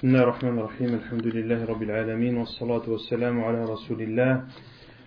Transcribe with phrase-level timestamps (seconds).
[0.00, 4.44] بسم الله الرحمن الرحيم الحمد لله رب العالمين والصلاة والسلام على رسول الله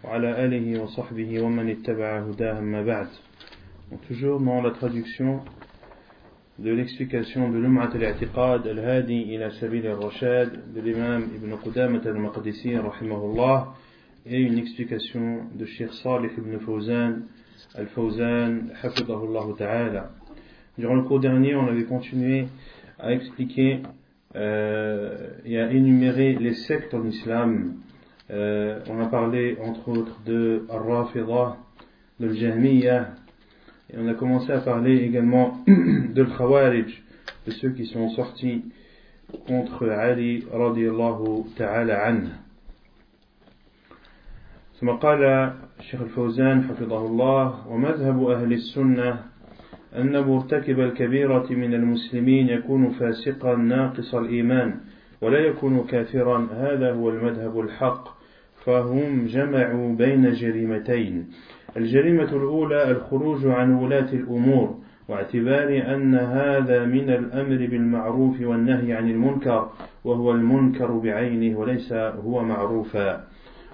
[0.04, 3.08] وعلى آله وصحبه ومن اتبع هداه ما بعد
[4.08, 5.40] toujours dans la traduction
[6.60, 13.74] de l'explication de l'Um'at al-i'tiqad al-hadi ila sabil al-rashad de l'imam Ibn Qudamah al-Maqdisi rahimahullah
[14.28, 17.24] et une explication de Sheikh Salih ibn Fawzan
[17.76, 20.12] al-Fawzan hafidahullah ta'ala
[20.78, 22.48] durant le cours dernier on avait continué
[23.00, 23.82] à expliquer
[24.36, 27.76] euh, et à énumérer les sectes en islam.
[28.32, 31.58] Euh, on a parlé entre autres de Al-Rafidah,
[32.20, 33.10] de Al-Jahmiyyah,
[33.92, 37.04] et on a commencé à parler également de Al-Khawarij,
[37.48, 38.66] de ceux qui sont sortis
[39.48, 42.30] contre Ali radiallahu ta'ala anhu.
[44.80, 49.24] ثم قال الشيخ الفوزان حفظه الله ومذهب أهل السنة
[49.97, 54.75] أن مرتكب الكبيرة من المسلمين يكون فاسقا ناقص الإيمان
[55.23, 56.49] ولا يكون كافرا.
[56.53, 58.09] هذا هو المذهب الحق.
[58.65, 61.27] فهم جمعوا بين جريمتين.
[61.77, 69.71] الجريمة الأولى الخروج عن ولاة الأمور واعتبار أن هذا من الأمر بالمعروف والنهي عن المنكر
[70.05, 73.25] وهو المنكر بعينه وليس هو معروفا.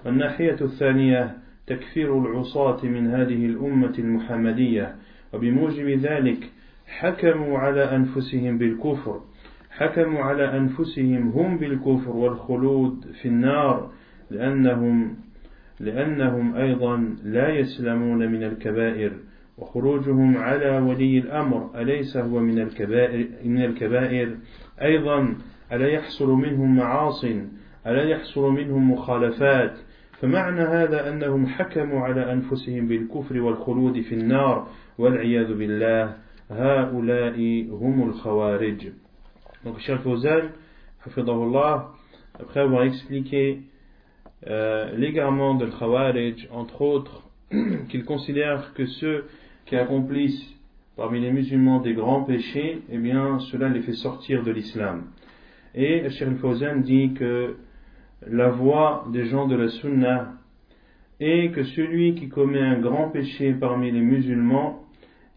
[0.05, 1.31] الناحية الثانية
[1.67, 4.95] تكفير العصاة من هذه الأمة المحمدية.
[5.33, 6.49] وبموجب ذلك
[6.87, 9.21] حكموا على أنفسهم بالكفر.
[9.71, 13.91] حكموا على أنفسهم هم بالكفر والخلود في النار
[14.31, 15.15] لأنهم
[15.79, 19.11] لأنهم أيضا لا يسلمون من الكبائر
[19.57, 24.37] وخروجهم على ولي الأمر أليس هو من الكبائر, من الكبائر؟
[24.81, 25.35] أيضا
[25.71, 27.25] ألا يحصل منهم معاص
[27.87, 29.73] ألا يحصل منهم مخالفات؟
[30.19, 34.67] فمعنى هذا أنهم حكموا على أنفسهم بالكفر والخلود في النار
[35.00, 36.16] والعياذ بالله
[36.50, 37.36] هؤلاء
[37.70, 38.92] هم الخوارج
[39.64, 40.50] Donc Cheikh Fawzan,
[41.04, 41.90] hafidahullah,
[42.38, 43.62] après avoir expliqué
[44.46, 47.28] euh, l'égarement de Khawarij, entre autres,
[47.88, 49.24] qu'il considère que ceux
[49.64, 50.54] qui accomplissent
[50.96, 55.06] parmi les musulmans des grands péchés, eh bien, cela les fait sortir de l'islam.
[55.74, 57.56] Et Cheikh Fawzan dit que
[58.26, 60.34] la voie des gens de la sunna
[61.20, 64.79] est que celui qui commet un grand péché parmi les musulmans,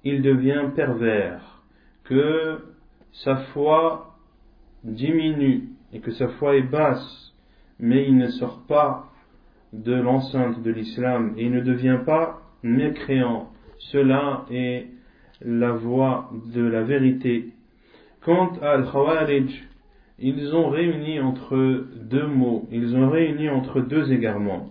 [0.04, 1.62] il devient pervers,
[2.04, 2.58] que
[3.12, 4.14] sa foi
[4.84, 7.32] diminue et que sa foi est basse,
[7.78, 9.06] mais il ne sort pas
[9.72, 13.48] de l'enceinte de l'islam et il ne devient pas mécréant.
[13.78, 14.86] Cela est
[15.40, 17.52] la voie de la vérité.
[18.22, 19.64] Quant à Al-Khawarij,
[20.18, 24.70] ils ont réuni entre deux mots, ils ont réuni entre deux égarements,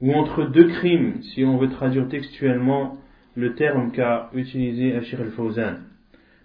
[0.00, 2.98] ou entre deux crimes, si on veut traduire textuellement
[3.34, 5.76] le terme qu'a utilisé Ashir al-Fawzan.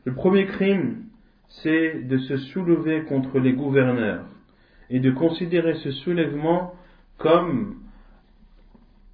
[0.05, 1.03] Le premier crime,
[1.61, 4.25] c'est de se soulever contre les gouverneurs
[4.89, 6.73] et de considérer ce soulèvement
[7.17, 7.75] comme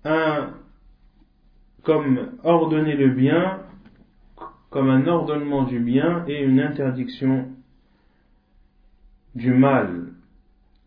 [0.04, 0.52] un
[1.84, 3.62] comme ordonner le bien
[4.70, 7.48] comme un ordonnement du bien et une interdiction
[9.34, 10.08] du mal.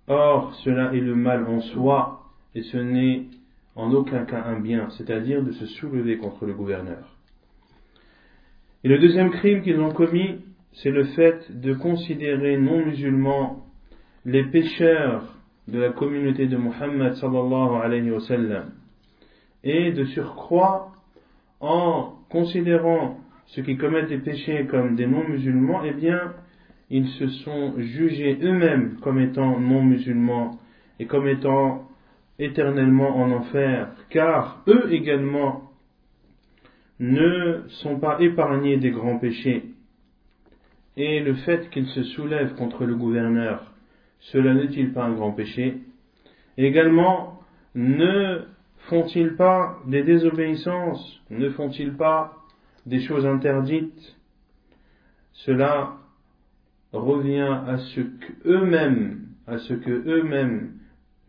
[0.07, 3.27] Or, cela est le mal en soi et ce n'est
[3.77, 7.17] en aucun cas un bien, c'est-à-dire de se soulever contre le gouverneur.
[8.85, 10.41] Et le deuxième crime qu'ils ont commis,
[10.73, 13.65] c'est le fait de considérer non musulmans
[14.25, 15.37] les pécheurs
[15.69, 18.21] de la communauté de Muhammad sallallahu alayhi wa
[19.63, 20.93] et de surcroît
[21.61, 26.35] en considérant ceux qui commettent des péchés comme des non-musulmans, eh bien,
[26.89, 30.59] ils se sont jugés eux-mêmes comme étant non-musulmans
[30.99, 31.90] et comme étant
[32.41, 35.71] éternellement en enfer, car eux également
[36.99, 39.65] ne sont pas épargnés des grands péchés.
[40.97, 43.73] Et le fait qu'ils se soulèvent contre le gouverneur,
[44.19, 45.79] cela n'est-il pas un grand péché?
[46.59, 47.41] Également,
[47.75, 48.43] ne
[48.89, 51.23] font-ils pas des désobéissances?
[51.31, 52.35] Ne font-ils pas
[52.87, 54.17] des choses interdites,
[55.33, 55.97] cela
[56.93, 60.80] revient à ce qu'eux-mêmes, à ce que eux-mêmes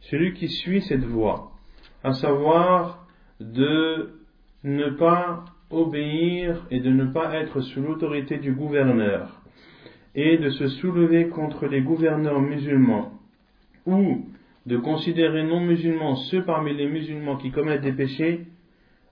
[0.00, 1.52] celui qui suit cette voie,
[2.04, 3.06] à savoir
[3.40, 4.10] de
[4.64, 9.42] ne pas obéir et de ne pas être sous l'autorité du gouverneur,
[10.14, 13.12] et de se soulever contre les gouverneurs musulmans
[13.86, 14.26] ou
[14.66, 18.46] de considérer non musulmans ceux parmi les musulmans qui commettent des péchés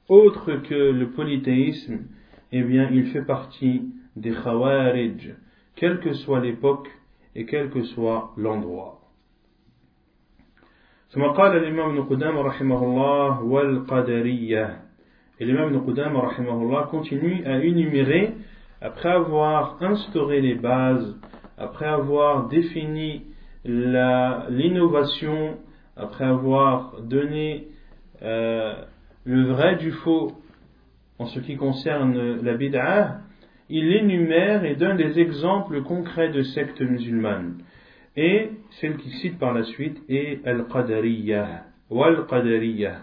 [0.08, 2.06] autres que le polythéisme,
[2.52, 3.82] eh bien il fait partie
[4.16, 5.34] des khawarij,
[5.76, 6.88] quelle que soit l'époque
[7.34, 8.95] et quel que soit l'endroit.
[11.09, 14.91] ثم قال الإمام ابن قدامة رحمه الله والقدرية
[15.41, 18.35] Et l'imam Ibn Qudam rahimahullah continue à énumérer,
[18.79, 21.19] après avoir instauré les bases,
[21.57, 23.23] après avoir défini
[23.65, 25.57] l'innovation,
[25.97, 27.69] après avoir donné
[28.21, 28.75] euh,
[29.23, 30.31] le vrai du faux
[31.18, 33.21] en ce qui concerne la bid'ah,
[33.68, 37.63] il énumère et donne des exemples concrets de sectes musulmanes.
[38.16, 41.64] Et celle qui cite par la suite est Al-Qadariyah.
[41.90, 42.96] Wal-Qadariyah.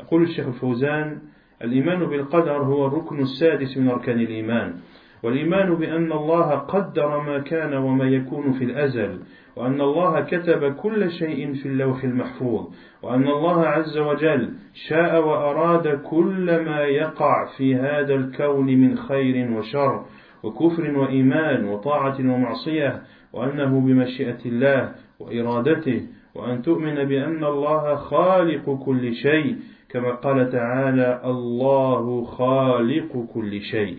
[0.00, 1.18] يقول الشيخ الفوزان
[1.62, 4.74] الإيمان بالقدر هو الركن السادس من أركان الإيمان
[5.22, 9.20] والإيمان بأن الله قدر ما كان وما يكون في الأزل
[9.56, 12.66] وأن الله كتب كل شيء في اللوح المحفوظ
[13.02, 14.54] وأن الله عز وجل
[14.88, 20.04] شاء وأراد كل ما يقع في هذا الكون من خير وشر
[20.42, 23.02] وكفر وإيمان وطاعة ومعصية
[23.34, 29.56] وأنه بمشيئة الله وإرادته وأن تؤمن بأن الله خالق كل شيء
[29.88, 33.98] كما قال تعالى الله خالق كل شيء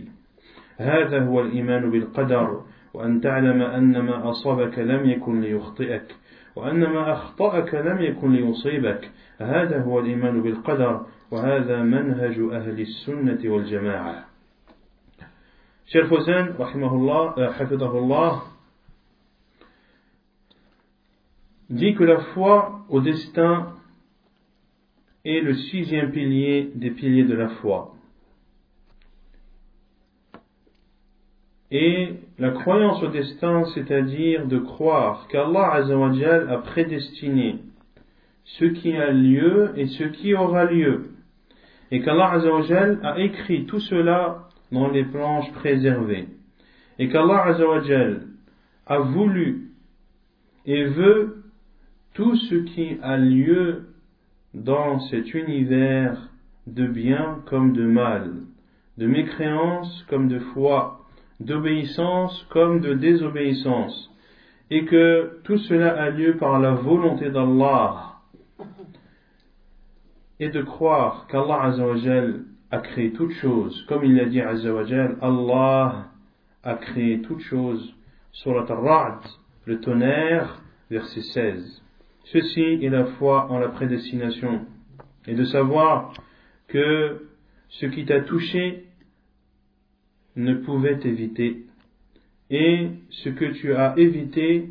[0.78, 2.62] هذا هو الإيمان بالقدر
[2.94, 6.16] وأن تعلم أن ما أصابك لم يكن ليخطئك
[6.56, 9.12] وأن ما أخطأك لم يكن ليصيبك.
[9.40, 14.26] هذا هو الإيمان بالقدر وهذا منهج أهل السنة والجماعة.
[15.86, 18.42] شيخ فوزان رحمه الله حفظه الله
[21.70, 23.74] dit que la foi au destin
[25.24, 27.94] est le sixième pilier des piliers de la foi.
[31.72, 37.60] Et la croyance au destin, c'est-à-dire de croire qu'Allah a prédestiné
[38.44, 41.10] ce qui a lieu et ce qui aura lieu.
[41.92, 42.40] Et qu'Allah
[43.04, 46.28] a écrit tout cela dans les planches préservées.
[47.00, 47.56] Et qu'Allah
[48.86, 49.72] a voulu
[50.66, 51.45] et veut
[52.16, 53.90] tout ce qui a lieu
[54.54, 56.30] dans cet univers
[56.66, 58.32] de bien comme de mal,
[58.98, 61.02] de mécréance comme de foi,
[61.42, 64.10] d'obéissance comme de désobéissance,
[64.72, 68.14] et que tout cela a lieu par la volonté d'Allah,
[70.40, 71.74] et de croire qu'Allah
[72.72, 76.06] a créé toutes choses, comme il l'a dit Azzawajal, Allah
[76.64, 77.94] a créé toutes choses,
[78.32, 79.20] surat al-Ra'd,
[79.66, 81.85] le tonnerre, verset 16.
[82.32, 84.66] Ceci est la foi en la prédestination
[85.28, 86.14] et de savoir
[86.68, 87.28] que
[87.70, 88.86] ce qui t'a touché
[90.36, 91.66] ne pouvait t'éviter
[92.50, 94.70] et ce que tu as évité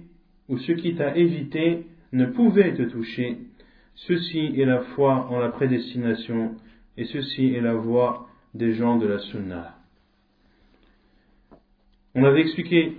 [0.48, 3.38] ou ce qui t'a évité ne pouvait te toucher.
[3.94, 6.56] Ceci est la foi en la prédestination
[6.96, 9.76] et ceci est la voie des gens de la sunna.
[12.14, 12.96] On avait expliqué,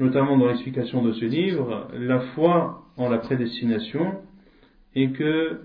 [0.00, 4.14] notamment dans l'explication de ce livre, la foi en la prédestination
[4.94, 5.60] et que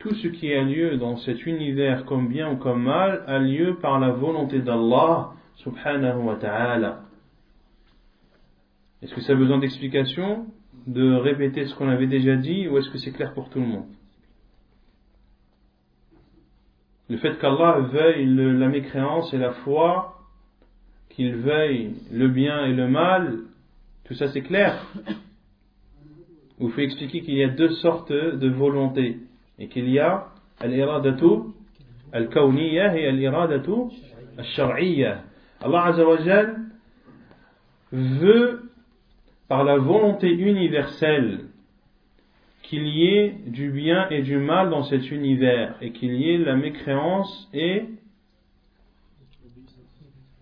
[0.00, 3.76] tout ce qui a lieu dans cet univers comme bien ou comme mal a lieu
[3.80, 7.02] par la volonté d'Allah subhanahu wa ta'ala.
[9.00, 10.46] Est-ce que ça a besoin d'explication,
[10.88, 13.66] de répéter ce qu'on avait déjà dit ou est-ce que c'est clair pour tout le
[13.66, 13.86] monde?
[17.08, 20.18] Le fait qu'Allah veuille la mécréance et la foi,
[21.10, 23.38] qu'il veuille le bien et le mal,
[24.12, 24.78] tout ça c'est clair
[26.60, 29.16] où il faut expliquer qu'il y a deux sortes de volontés
[29.58, 30.26] et qu'il y a
[30.60, 31.54] al-iradatu
[32.12, 33.70] al-kawniyah et al-iradatu
[34.36, 35.22] al-shar'iyyah.
[35.62, 36.46] Allah Azza
[37.90, 38.70] veut
[39.48, 41.46] par la volonté universelle
[42.64, 46.38] qu'il y ait du bien et du mal dans cet univers et qu'il y ait
[46.38, 47.84] la mécréance et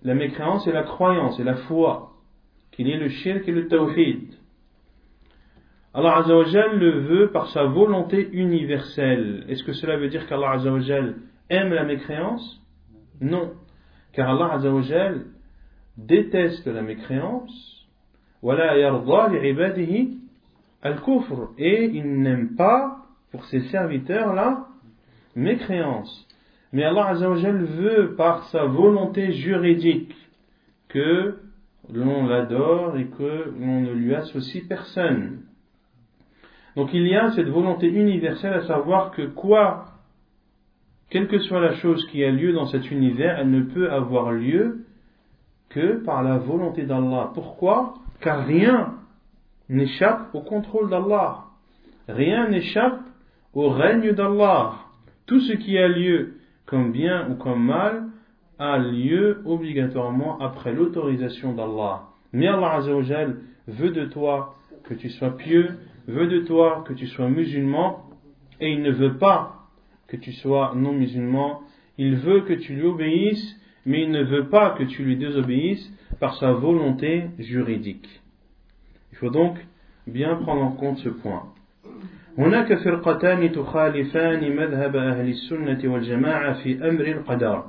[0.03, 2.10] la mécréance et la croyance et la foi
[2.73, 4.35] qu'il ait le shirk et le tawhid
[5.93, 9.45] Allah Azzawajal le veut par sa volonté universelle.
[9.49, 11.17] Est-ce que cela veut dire qu'Allah Azzawajal
[11.49, 12.63] aime la mécréance?
[13.21, 13.55] Non.
[14.13, 15.25] Car Allah Azzawajal
[15.97, 17.89] déteste la mécréance.
[21.59, 22.97] Et il n'aime pas
[23.33, 24.67] pour ses serviteurs la
[25.35, 26.27] mécréance.
[26.73, 30.15] Mais Allah Azzawajal veut par sa volonté juridique
[30.89, 31.37] que
[31.95, 35.41] l'on l'adore et que l'on ne lui associe personne.
[36.77, 39.87] Donc il y a cette volonté universelle à savoir que quoi,
[41.11, 44.33] quelle que soit la chose qui a lieu dans cet univers, elle ne peut avoir
[44.33, 44.85] lieu
[45.69, 47.31] que par la volonté d'Allah.
[47.35, 47.95] Pourquoi?
[48.21, 48.95] Car rien
[49.69, 51.45] n'échappe au contrôle d'Allah.
[52.09, 53.01] Rien n'échappe
[53.55, 54.75] au règne d'Allah.
[55.27, 56.35] Tout ce qui a lieu
[56.67, 58.10] comme bien ou comme mal
[58.60, 62.04] a lieu obligatoirement après l'autorisation d'Allah.
[62.34, 67.08] Mais Allah Azzawajal veut de toi que tu sois pieux, veut de toi que tu
[67.08, 68.04] sois musulman,
[68.60, 69.68] et il ne veut pas
[70.08, 71.62] que tu sois non musulman,
[71.98, 73.56] il veut que tu lui obéisses,
[73.86, 78.08] mais il ne veut pas que tu lui désobéisses par sa volonté juridique.
[79.12, 79.58] Il faut donc
[80.08, 81.52] bien prendre en compte ce point.
[82.38, 87.64] هناك فرقتان تخالفان مذهب أهل السنة والجماعة في أمر القدر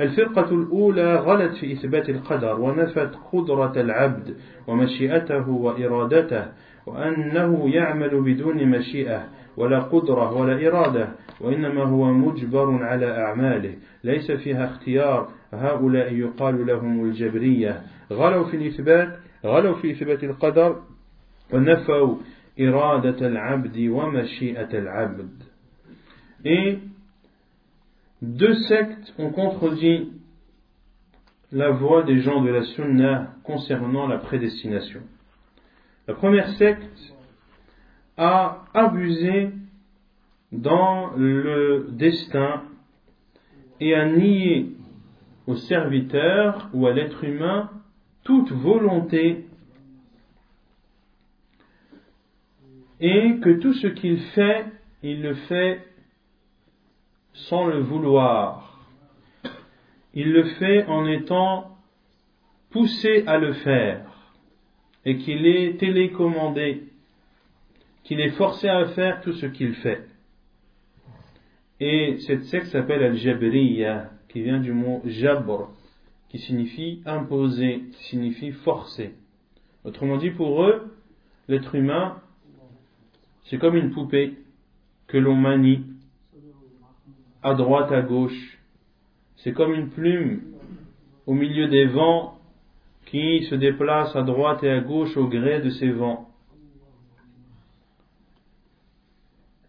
[0.00, 4.36] الفرقة الأولى غلت في إثبات القدر ونفت قدرة العبد
[4.66, 6.44] ومشيئته وإرادته
[6.86, 11.08] وأنه يعمل بدون مشيئة ولا قدرة ولا إرادة
[11.40, 13.74] وإنما هو مجبر على أعماله
[14.04, 15.28] ليس فيها اختيار.
[15.52, 17.82] هؤلاء يقال لهم الجبرية.
[18.12, 20.76] غلوا في الإثبات غلوا في إثبات القدر
[21.52, 22.16] ونفوا
[22.60, 25.30] إرادة العبد ومشيئة العبد.
[26.44, 26.78] Et
[28.22, 30.12] deux sectes ont contredit
[31.52, 35.00] la voix des gens de la Sunna concernant la prédestination.
[36.06, 37.14] La première secte
[38.16, 39.50] a abusé
[40.52, 42.62] dans le destin
[43.80, 44.72] et a nié
[45.46, 47.70] au serviteur ou à l'être humain
[48.24, 49.46] toute volonté
[53.00, 54.66] et que tout ce qu'il fait,
[55.02, 55.80] il le fait
[57.46, 58.86] sans le vouloir.
[60.14, 61.76] Il le fait en étant
[62.70, 64.04] poussé à le faire
[65.04, 66.82] et qu'il est télécommandé,
[68.04, 70.04] qu'il est forcé à faire tout ce qu'il fait.
[71.80, 75.68] Et cette secte s'appelle Al-Jabriya, qui vient du mot Jabr,
[76.28, 79.14] qui signifie imposer, qui signifie forcer.
[79.84, 80.94] Autrement dit, pour eux,
[81.46, 82.20] l'être humain,
[83.44, 84.34] c'est comme une poupée
[85.06, 85.84] que l'on manie
[87.41, 88.59] à droite, à gauche.
[89.37, 90.41] C'est comme une plume
[91.25, 92.37] au milieu des vents
[93.05, 96.29] qui se déplace à droite et à gauche au gré de ces vents.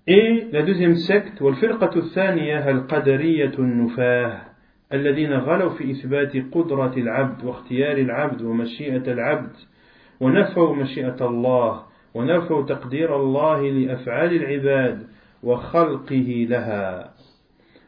[0.06, 4.42] Et la deuxième secte, والفرقة الثانية القدرية النفاه
[4.92, 9.52] الذين غلوا في إثبات قدرة العبد واختيار العبد ومشيئة العبد
[10.20, 11.82] ونفوا مشيئة الله
[12.14, 15.06] ونفوا تقدير الله لأفعال العباد
[15.42, 17.14] وخلقه لها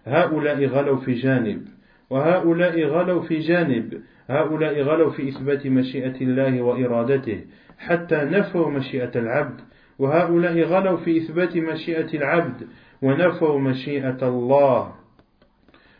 [0.06, 1.68] هؤلاء غلوا في جانب
[2.10, 7.42] وهؤلاء غلوا في جانب هؤلاء غلوا في إثبات مشيئة الله وإرادته
[7.78, 9.62] حتى نفوا مشيئة العبد
[10.00, 12.68] وهؤلاء غلوا في إثبات مشيئة العبد
[13.02, 14.94] ونفوا مشيئة الله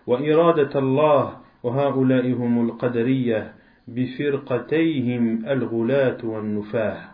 [0.08, 3.54] وإرادة الله وهؤلاء هم القدرية
[3.88, 7.12] بفرقتيهم الغلاة والنفاه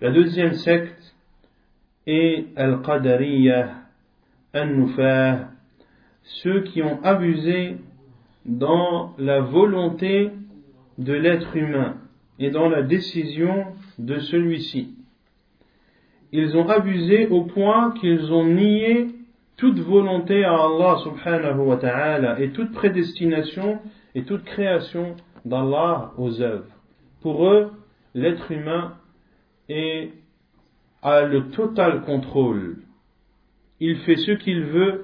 [0.00, 1.14] La deuxième secte
[2.06, 3.74] est Al-Qadariya,
[4.52, 5.53] Al-Nufah,
[6.24, 7.76] ceux qui ont abusé
[8.44, 10.30] dans la volonté
[10.98, 11.96] de l'être humain
[12.38, 13.66] et dans la décision
[13.98, 14.94] de celui-ci.
[16.32, 19.08] Ils ont abusé au point qu'ils ont nié
[19.56, 23.78] toute volonté à Allah subhanahu wa ta'ala et toute prédestination
[24.14, 25.14] et toute création
[25.44, 26.74] d'Allah aux œuvres.
[27.22, 27.70] Pour eux,
[28.14, 28.94] l'être humain
[29.68, 30.10] est,
[31.02, 32.78] a le total contrôle.
[33.80, 35.03] Il fait ce qu'il veut,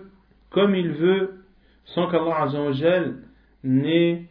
[0.50, 1.44] comme il veut,
[1.84, 2.48] sans qu'Allah
[3.62, 4.24] n'ait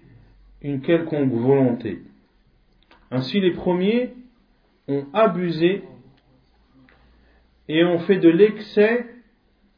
[0.62, 2.02] une quelconque volonté.
[3.12, 4.14] Ainsi les premiers
[4.88, 5.84] ont abusé
[7.68, 9.06] et ont fait de l'excès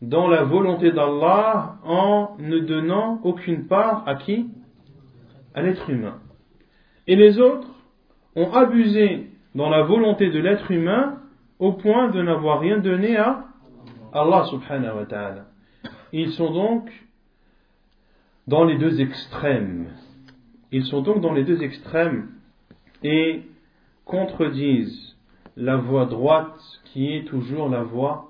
[0.02, 4.50] dans la volonté d'Allah en ne donnant aucune part à qui?
[5.54, 6.20] À l'être humain.
[7.08, 7.68] Et les autres
[8.36, 11.20] ont abusé dans la volonté de l'être humain
[11.60, 13.46] au point de n'avoir rien donné à
[14.14, 15.51] Allah subhanahu wa ta'ala.
[16.14, 16.92] Ils sont donc
[18.48, 19.90] dans les deux extrêmes.
[20.72, 22.30] Ils sont donc dans les deux extrêmes
[23.04, 23.44] et
[24.06, 25.16] contredisent
[25.56, 28.30] la voie droite qui est toujours la voie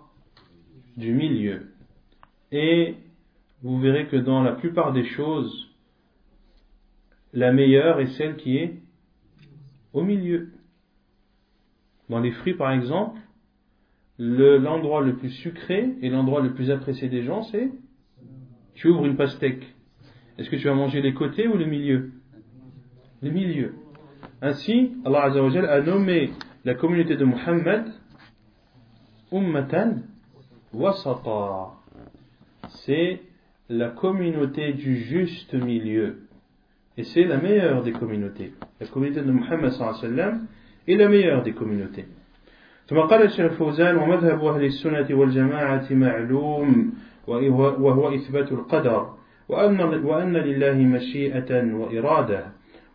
[0.97, 1.71] du milieu.
[2.51, 2.95] Et
[3.63, 5.69] vous verrez que dans la plupart des choses,
[7.33, 8.75] la meilleure est celle qui est
[9.93, 10.51] au milieu.
[12.09, 13.19] Dans les fruits, par exemple,
[14.21, 17.71] l'endroit le, plus sucré et l'endroit le plus apprécié des gens, c'est
[18.75, 19.63] tu ouvres une pastèque.
[20.37, 22.11] Est-ce que tu vas manger les côtés ou le milieu?
[23.21, 23.73] Le milieu.
[24.41, 26.31] Ainsi, Allah a nommé
[26.65, 27.91] la communauté de Muhammad
[29.31, 30.03] Ummatan
[30.73, 31.73] Wasata.
[32.69, 33.21] C'est
[33.69, 36.27] la communauté du juste milieu.
[36.97, 38.53] Et c'est la meilleure des communautés.
[38.79, 40.41] La communauté de Muhammad sallallahu
[40.87, 42.05] est la meilleure des communautés.
[42.91, 46.93] ثم قال الشيخ الفوزان ومذهب أهل السنة والجماعة معلوم
[47.27, 49.13] وهو إثبات القدر
[49.49, 52.45] وأن, وأن لله مشيئة وإرادة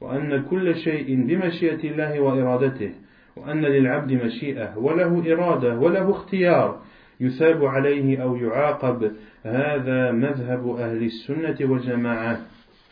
[0.00, 2.90] وأن كل شيء بمشيئة الله وإرادته
[3.36, 6.80] وأن للعبد مشيئة وله إرادة وله اختيار
[7.20, 9.12] يثاب عليه أو يعاقب.
[9.44, 12.40] هذا مذهب أهل السنة والجماعة.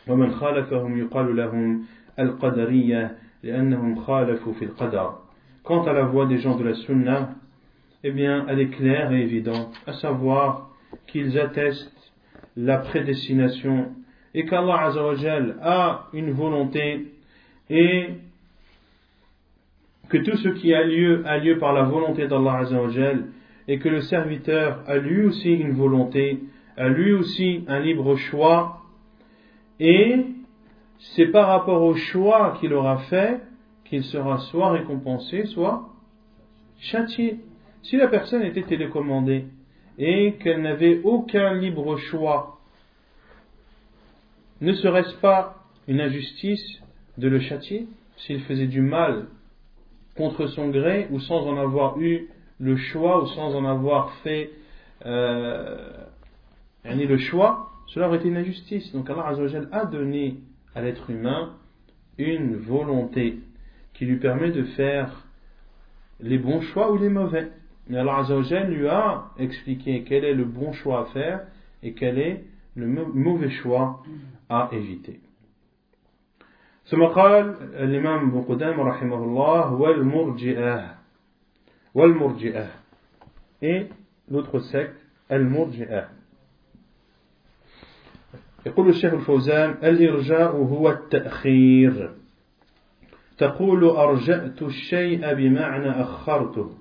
[0.07, 1.83] ومن خالفهم يقال لهم
[2.19, 3.11] القدرية
[3.43, 5.24] لأنهم خالفوا في القدر.
[5.65, 7.29] Quant à la voix des gens de la Sunna,
[8.03, 10.69] eh bien, elle est claire et évidente, à savoir
[11.07, 12.13] qu'ils attestent
[12.55, 13.87] la prédestination
[14.35, 14.91] et qu'Allah
[15.63, 17.07] a une volonté
[17.71, 18.09] et
[20.09, 22.61] que tout ce qui a lieu a lieu par la volonté d'Allah
[23.67, 26.41] et que le serviteur a lui aussi une volonté,
[26.77, 28.81] a lui aussi un libre choix
[29.79, 30.27] et
[31.15, 33.41] c'est par rapport au choix qu'il aura fait
[33.85, 35.89] qu'il sera soit récompensé, soit
[36.79, 37.39] châtié.
[37.83, 39.45] Si la personne était télécommandée
[39.97, 42.59] et qu'elle n'avait aucun libre choix,
[44.61, 46.81] ne serait-ce pas une injustice
[47.17, 47.87] de le châtier
[48.17, 49.27] s'il faisait du mal
[50.17, 54.49] contre son gré ou sans en avoir eu le choix ou sans en avoir fait
[55.05, 55.91] euh,
[56.83, 58.91] le choix, cela aurait été une injustice.
[58.93, 59.33] Donc Allah
[59.71, 60.37] a donné
[60.73, 61.53] à l'être humain
[62.17, 63.39] une volonté
[63.94, 65.26] qui lui permet de faire
[66.20, 67.48] les bons choix ou les mauvais.
[67.88, 71.40] Mais Allah Azzawajal lui a expliqué quel est le bon choix à faire
[71.82, 72.44] et quel est
[72.76, 74.02] le mauvais choix
[74.48, 75.20] à éviter.
[76.90, 80.94] ثم قال الإمام ابن قدامة رحمه الله والمرجئة
[81.94, 82.66] والمرجئة
[83.62, 83.86] et
[84.28, 85.00] l'autre secte
[85.32, 86.08] المرجئة
[88.66, 92.10] يقول الشيخ الفوزان الإرجاء هو التأخير
[93.37, 96.71] تقول أرجأت الشيء بمعنى أخرته.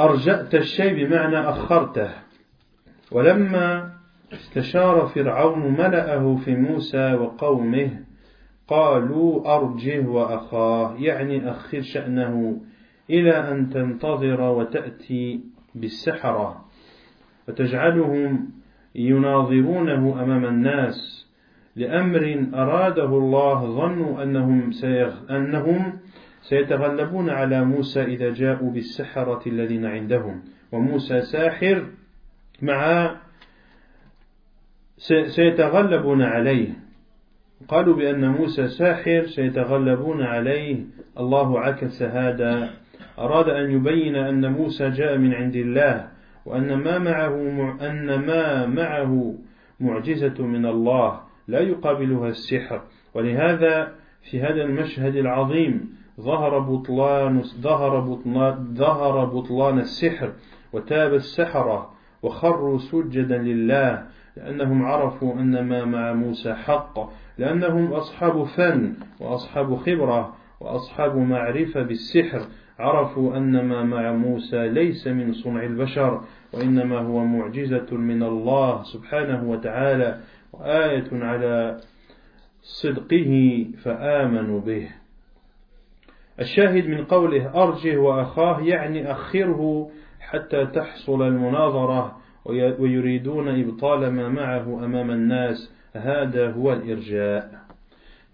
[0.00, 2.10] أرجأت الشيء بمعنى أخرته.
[3.12, 3.92] ولما
[4.32, 8.04] استشار فرعون ملأه في موسى وقومه
[8.68, 12.60] قالوا أرجه وأخاه يعني أخر شأنه
[13.10, 15.40] إلى أن تنتظر وتأتي
[15.74, 16.64] بالسحرة.
[17.48, 18.50] وتجعلهم
[18.94, 21.27] يناظرونه أمام الناس.
[21.78, 24.70] لأمر أراده الله ظنوا أنهم,
[25.30, 25.98] أنهم
[26.42, 30.42] سيتغلبون على موسى إذا جاءوا بالسحرة الذين عندهم.
[30.72, 31.86] وموسى ساحر
[32.62, 33.10] مع
[35.26, 36.68] سيتغلبون عليه.
[37.68, 40.76] قالوا بأن موسى ساحر سيتغلبون عليه.
[41.18, 42.70] الله عكس هذا.
[43.18, 46.08] أراد أن يبين أن موسى جاء من عند الله
[46.46, 47.34] وأن ما معه
[47.90, 49.34] أن ما معه
[49.80, 51.27] معجزة من الله.
[51.48, 52.80] لا يقابلها السحر.
[53.14, 53.92] ولهذا
[54.30, 60.32] في هذا المشهد العظيم ظهر بطلان ظهر بطلان ظهر بطلان السحر
[60.72, 61.90] وتاب السحرة
[62.22, 64.06] وخروا سجدا لله
[64.36, 72.40] لأنهم عرفوا أن ما مع موسى حق لأنهم أصحاب فن وأصحاب خبرة وأصحاب معرفة بالسحر.
[72.78, 76.20] عرفوا أن ما مع موسى ليس من صنع البشر
[76.52, 80.18] وإنما هو معجزة من الله سبحانه وتعالى.
[80.58, 81.80] وآية على
[82.62, 84.88] صدقه فآمنوا به
[86.40, 89.90] الشاهد من قوله أرجه وأخاه يعني أخره
[90.20, 92.18] حتى تحصل المناظرة
[92.78, 97.68] ويريدون إبطال ما معه أمام الناس هذا هو الإرجاء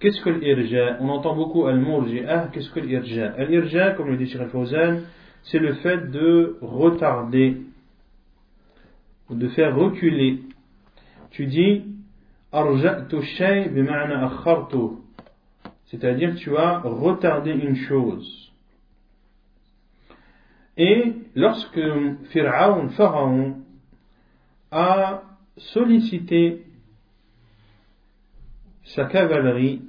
[0.00, 2.48] Qu'est-ce que l'irja On entend beaucoup al-murji'ah.
[2.52, 4.98] Qu'est-ce que l'irja L'irja, comme le dit Sheikh Fawzan,
[5.44, 7.56] c'est le fait de retarder,
[9.30, 10.40] de faire reculer.
[11.30, 11.93] Tu dis
[15.86, 18.52] c'est-à-dire tu as retardé une chose.
[20.76, 21.80] Et lorsque
[22.32, 23.56] Pharaon, Pharaon
[24.70, 25.22] a
[25.56, 26.64] sollicité
[28.84, 29.82] sa cavalerie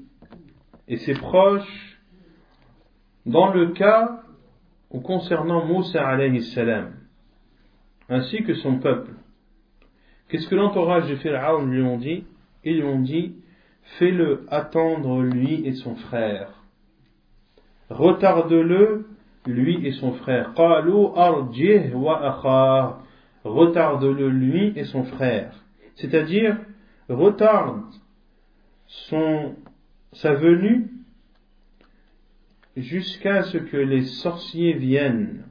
[0.88, 2.00] et ses proches
[3.26, 4.22] dans le cas
[5.04, 6.94] concernant Moussa alayhi salam,
[8.10, 9.12] ainsi que son peuple.
[10.30, 12.26] Qu'est-ce que l'entourage de Pharaon lui ont dit?
[12.66, 13.36] Ils lui ont dit
[13.98, 16.64] Fais-le attendre lui et son frère.
[17.90, 19.08] Retarde-le,
[19.46, 20.54] lui et son frère.
[23.44, 25.64] Retarde-le, lui et son frère.
[25.96, 26.58] C'est-à-dire,
[27.08, 27.84] retarde
[30.14, 30.90] sa venue
[32.76, 35.46] jusqu'à ce que les sorciers viennent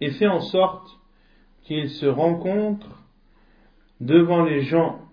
[0.00, 0.88] et fait en sorte
[1.62, 3.02] qu'ils se rencontrent
[4.00, 5.05] devant les gens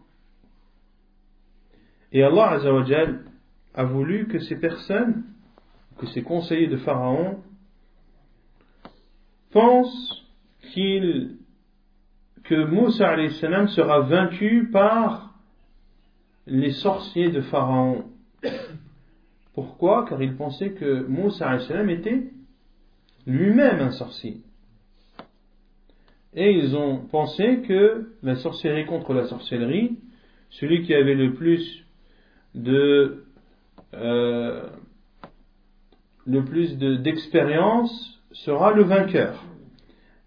[2.14, 2.60] Et Allah
[3.74, 5.24] a voulu que ces personnes,
[5.98, 7.40] que ces conseillers de Pharaon,
[9.52, 10.24] pensent
[10.72, 11.38] qu'il,
[12.44, 15.34] que Moussa salam sera vaincu par
[16.46, 18.06] les sorciers de Pharaon.
[19.56, 20.06] Pourquoi?
[20.08, 22.30] Car ils pensaient que Moussa salam était
[23.26, 24.38] lui-même un sorcier.
[26.36, 29.98] Et ils ont pensé que la sorcellerie contre la sorcellerie,
[30.52, 31.83] celui qui avait le plus
[32.56, 33.24] de
[33.94, 34.70] euh,
[36.26, 39.44] le plus d'expérience sera le vainqueur.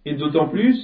[0.04, 0.78] Et d'autant plus,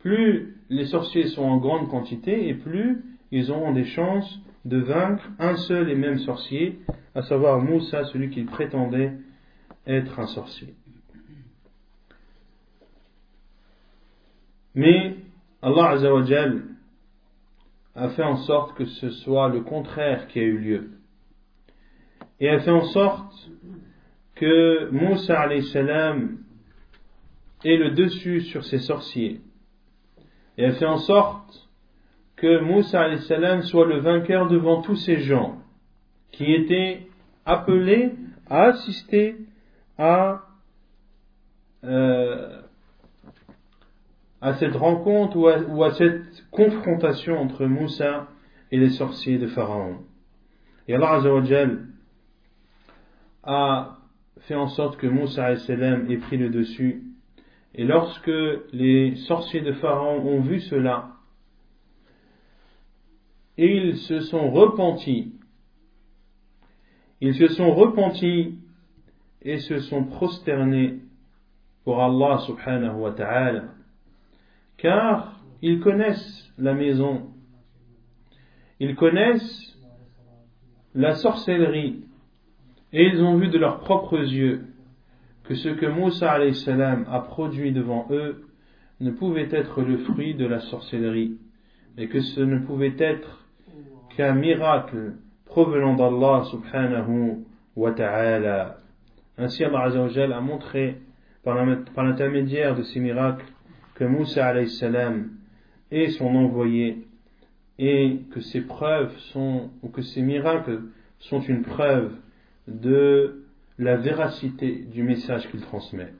[0.00, 5.28] plus les sorciers sont en grande quantité et plus ils auront des chances de vaincre
[5.38, 6.78] un seul et même sorcier,
[7.14, 9.12] à savoir Moussa, celui qui prétendait
[9.86, 10.74] être un sorcier.
[14.74, 15.16] Mais
[15.62, 16.62] Allah Azzawajal
[17.96, 20.90] a fait en sorte que ce soit le contraire qui a eu lieu.
[22.38, 23.50] Et a fait en sorte
[24.34, 26.38] que Moussa salam
[27.64, 29.40] ait le dessus sur ses sorciers.
[30.58, 31.68] Et a fait en sorte
[32.36, 35.58] que Moussa salam soit le vainqueur devant tous ces gens
[36.32, 37.06] qui étaient
[37.46, 38.12] appelés
[38.50, 39.36] à assister
[39.96, 40.42] à
[41.84, 42.60] euh,
[44.40, 48.28] à cette rencontre ou à, cette confrontation entre Moussa
[48.70, 49.98] et les sorciers de Pharaon.
[50.88, 51.86] Et Allah Azzawajal
[53.42, 53.98] a
[54.40, 57.02] fait en sorte que Moussa ait pris le dessus.
[57.74, 58.30] Et lorsque
[58.72, 61.10] les sorciers de Pharaon ont vu cela,
[63.56, 65.32] ils se sont repentis.
[67.20, 68.58] Ils se sont repentis
[69.42, 71.00] et se sont prosternés
[71.84, 73.75] pour Allah subhanahu wa ta'ala
[74.78, 77.28] car ils connaissent la maison,
[78.80, 79.78] ils connaissent
[80.94, 82.04] la sorcellerie,
[82.92, 84.66] et ils ont vu de leurs propres yeux
[85.44, 88.46] que ce que Moussa a produit devant eux
[89.00, 91.38] ne pouvait être le fruit de la sorcellerie,
[91.98, 93.44] et que ce ne pouvait être
[94.16, 97.44] qu'un miracle provenant d'Allah subhanahu
[97.76, 98.78] wa ta'ala.
[99.38, 100.98] Ainsi Allah a montré
[101.44, 101.54] par
[102.02, 103.44] l'intermédiaire de ces miracles
[103.96, 105.30] que Moussa salam
[105.90, 107.06] est son envoyé
[107.78, 110.82] et que ces preuves sont, ou que ces miracles
[111.18, 112.14] sont une preuve
[112.68, 113.46] de
[113.78, 116.12] la véracité du message qu'il transmet.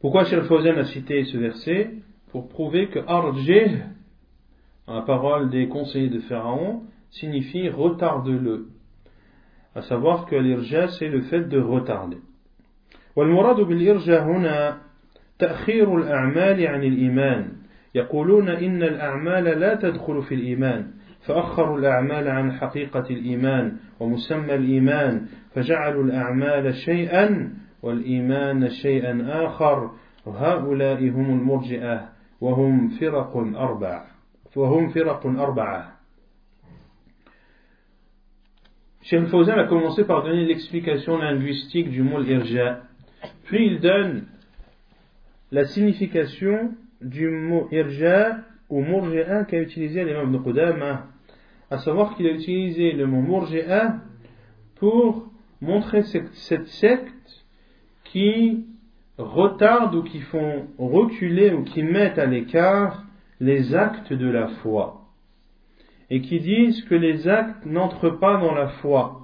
[0.00, 1.90] Pourquoi Cheikh Fawzan a cité ce verset?
[2.30, 3.82] Pour prouver que Arjeh,
[4.86, 8.68] la parole des conseillers de Pharaon, signifie retarde-le.
[9.74, 12.18] À savoir que l'irja, c'est le fait de retarder.
[15.38, 17.52] تأخير الأعمال عن الإيمان.
[17.94, 20.90] يقولون إن الأعمال لا تدخل في الإيمان
[21.26, 29.90] فأخروا الأعمال عن حقيقة الإيمان ومسمى الإيمان فجعلوا الأعمال شيئا والإيمان شيئا آخر.
[30.26, 32.08] وهؤلاء هم المرجئة
[32.40, 34.04] وهم فرق أربع
[34.56, 35.96] وهم فرق أربعة.
[39.02, 42.80] Cheikh Fawzan a commencé par donner l'explication linguistique du mot irja.
[43.44, 44.24] Puis il donne
[45.52, 51.06] la signification du mot irja ou murji'a qu'a utilisé l'imam de Qudama,
[51.70, 53.98] à savoir qu'il a utilisé le mot murji'a
[54.76, 55.28] pour
[55.60, 57.44] montrer cette, cette secte
[58.04, 58.66] qui
[59.18, 63.04] retarde ou qui font reculer ou qui mettent à l'écart
[63.40, 65.02] les actes de la foi
[66.10, 69.22] et qui disent que les actes n'entrent pas dans la foi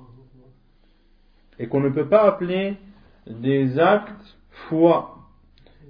[1.59, 2.77] et qu'on ne peut pas appeler
[3.27, 5.12] des actes foi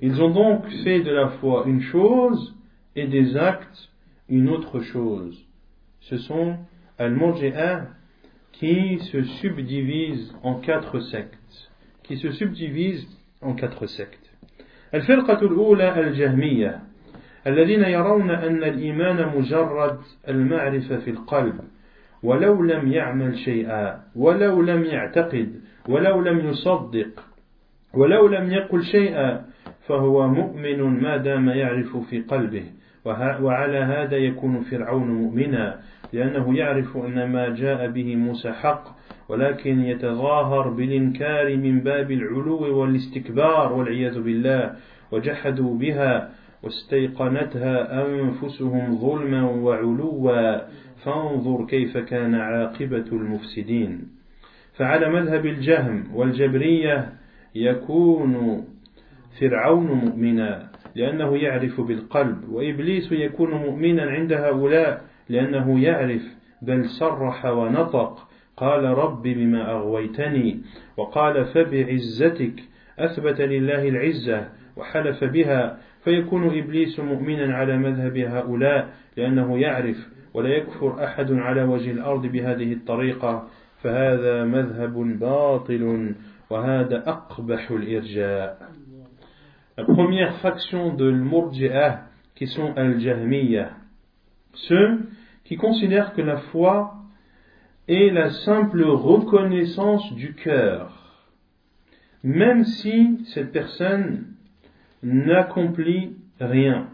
[0.02, 2.56] ils ont donc fait de la foi une chose
[2.96, 3.90] et des actes
[4.30, 5.38] une autre chose.
[6.02, 6.58] Ce sont
[6.98, 7.88] Al-Murji'a
[8.54, 11.72] qui se subdivisent en quatre sectes.
[12.04, 13.08] Qui se subdivisent
[13.42, 14.28] en quatre sectes.
[14.94, 16.80] الفرقة الأولى الجهمية
[17.48, 21.60] الذين يرون أن الإيمان مجرد المعرفة في القلب
[22.24, 27.24] ولو لم يعمل شيئا ولو لم يعتقد ولو لم يصدق
[27.94, 29.46] ولو لم يقل شيئا
[29.87, 32.64] فهو مؤمن ما دام يعرف في قلبه.
[33.40, 35.81] وعلى هذا يكون فرعون مؤمنا
[36.12, 38.85] لأنه يعرف أن ما جاء به موسى حق
[39.29, 44.73] ولكن يتظاهر بالإنكار من باب العلو والاستكبار والعياذ بالله.
[45.12, 46.31] وجحدوا بها
[46.62, 50.59] واستيقنتها أنفسهم ظلما وعلوا.
[51.05, 54.09] فانظر كيف كان عاقبة المفسدين.
[54.77, 57.12] فعلى مذهب الجهم والجبرية
[57.55, 58.64] يكون
[59.40, 66.23] فرعون مؤمنا لأنه يعرف بالقلب وإبليس يكون مؤمنا عند هؤلاء لأنه يعرف
[66.62, 70.61] بل صرح ونطق قال رب بما أغويتني
[70.97, 72.55] وقال فبعزتك
[72.99, 79.97] أثبت لله العزة وحلف بها فيكون إبليس مؤمنا على مذهب هؤلاء لأنه يعرف
[80.35, 83.49] ولا يكفر أحد على وجه الأرض بهذه الطريقة
[83.83, 86.14] فهذا مذهب باطل
[86.51, 88.59] وهذا أقبح الإرجاء.
[89.79, 92.03] La première faction de l'Murji'ah
[92.35, 93.71] qui sont Al-Jahmiyyah,
[94.53, 95.09] ceux
[95.45, 96.97] qui considèrent que la foi
[97.89, 101.31] est la simple reconnaissance du cœur,
[102.23, 104.27] même si cette personne
[105.03, 106.89] n'accomplit rien,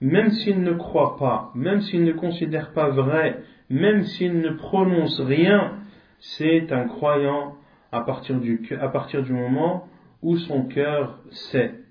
[0.00, 3.38] même s'il ne croit pas, même s'il ne considère pas vrai,
[3.70, 5.74] même s'il ne prononce rien,
[6.18, 7.54] c'est un croyant
[7.92, 9.86] à partir du, à partir du moment
[10.22, 11.85] où son cœur sait.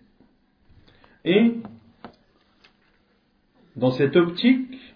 [1.25, 1.55] Et
[3.75, 4.95] dans cette optique,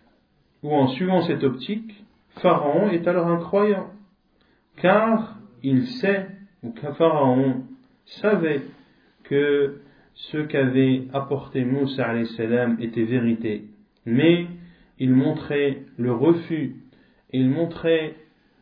[0.61, 2.05] ou en suivant cette optique,
[2.41, 3.89] Pharaon est alors un croyant,
[4.77, 6.27] car il sait,
[6.63, 7.63] ou Pharaon
[8.05, 8.61] savait
[9.23, 9.81] que
[10.13, 13.65] ce qu'avait apporté Moussa était vérité.
[14.05, 14.47] Mais
[14.99, 16.75] il montrait le refus,
[17.31, 18.15] il montrait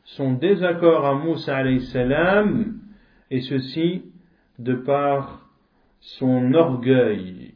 [0.03, 2.79] son désaccord à Moussa salam,
[3.29, 4.03] et ceci
[4.57, 5.49] de par
[5.99, 7.46] son orgueil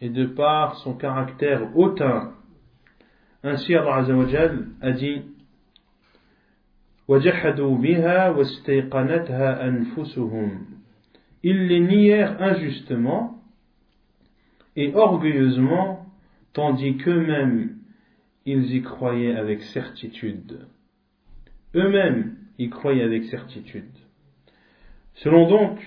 [0.00, 2.34] et de par son caractère hautain.
[3.42, 5.22] Ainsi Allah Azzawajal a dit
[7.08, 7.22] ils
[11.68, 13.42] les nièrent injustement
[14.74, 16.04] et orgueilleusement,
[16.52, 17.76] tandis qu'eux-mêmes
[18.44, 20.66] ils y croyaient avec certitude.
[21.74, 23.84] Eux-mêmes y croyaient avec certitude.
[25.14, 25.80] Selon donc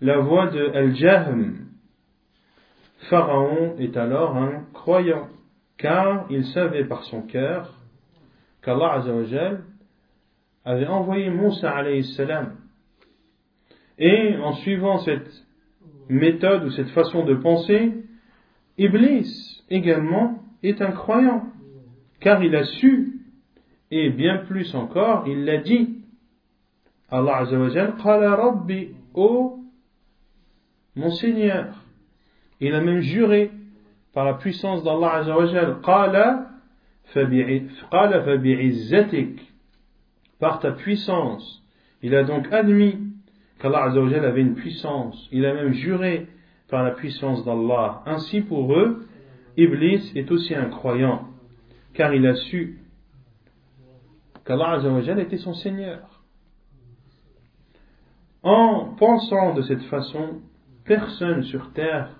[0.00, 1.67] la voix de Al-Jahm,
[3.10, 5.28] Pharaon est alors un croyant,
[5.76, 7.74] car il savait par son cœur
[8.62, 9.02] qu'Allah
[10.64, 12.56] avait envoyé Moussa alayhi salam
[13.98, 15.28] et en suivant cette
[16.08, 17.92] méthode ou cette façon de penser,
[18.78, 21.46] Iblis également est un croyant,
[22.20, 23.20] car il a su,
[23.90, 25.96] et bien plus encore, il l'a dit.
[27.10, 29.58] Allah Azzawajal, Qala Rabbi, ô
[31.20, 31.77] Seigneur.
[32.60, 33.50] Il a même juré
[34.12, 35.80] par la puissance d'Allah Azzawajal,
[40.38, 41.62] par ta puissance.
[42.02, 42.98] Il a donc admis
[43.60, 45.28] qu'Allah Azzawajal avait une puissance.
[45.32, 46.26] Il a même juré
[46.68, 48.02] par la puissance d'Allah.
[48.06, 49.06] Ainsi pour eux,
[49.56, 51.28] Iblis est aussi un croyant,
[51.94, 52.78] car il a su
[54.44, 56.22] qu'Allah Azzawajal était son Seigneur.
[58.42, 60.40] En pensant de cette façon,
[60.84, 62.17] personne sur terre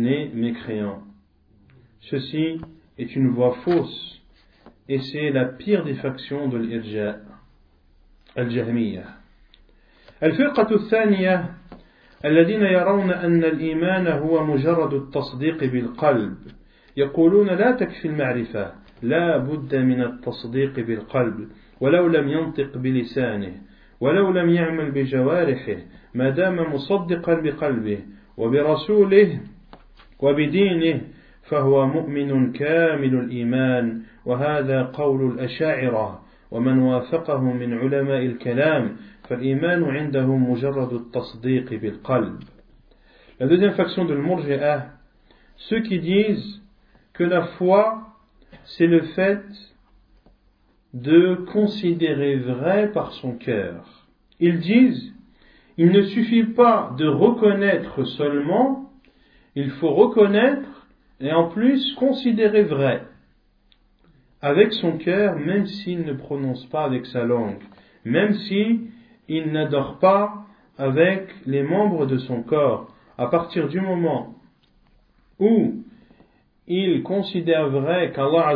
[0.00, 1.02] n'est mécréant.
[2.00, 2.60] Ceci
[2.98, 4.20] est une voie fausse,
[4.88, 7.16] et c'est la pire des factions de l'Irja,
[8.36, 9.24] al-Jahmiyyah.
[10.22, 11.54] الفرقة الثانية
[12.24, 16.36] الذين يرون أن الإيمان هو مجرد التصديق بالقلب
[16.96, 21.48] يقولون لا تكفي المعرفة لا بد من التصديق بالقلب
[21.80, 23.52] ولو لم ينطق بلسانه
[24.00, 25.76] ولو لم يعمل بجوارحه
[26.14, 27.98] ما دام مصدقا بقلبه
[28.36, 29.40] وبرسوله
[30.23, 31.01] وبدينه
[31.43, 38.95] فهو مؤمن كامل الإيمان وهذا قول الأشاعرة ومن وافقه من علماء الكلام
[39.29, 39.37] La
[43.47, 44.87] deuxième faction de l'Murji'ah,
[45.55, 46.61] ceux qui disent
[47.13, 48.07] que la foi,
[48.65, 49.43] c'est le fait
[50.95, 54.07] de considérer vrai par son cœur.
[54.39, 55.13] Ils disent,
[55.77, 58.82] il ne suffit pas de reconnaître seulement,
[59.56, 60.86] il faut reconnaître
[61.20, 63.02] et en plus considérer vrai
[64.42, 67.62] avec son cœur, même s'il ne prononce pas avec sa langue,
[68.04, 68.80] même si
[69.28, 70.44] il n'adore pas
[70.76, 72.92] avec les membres de son corps.
[73.16, 74.34] À partir du moment
[75.38, 75.84] où
[76.66, 78.54] il considère vrai qu'Allah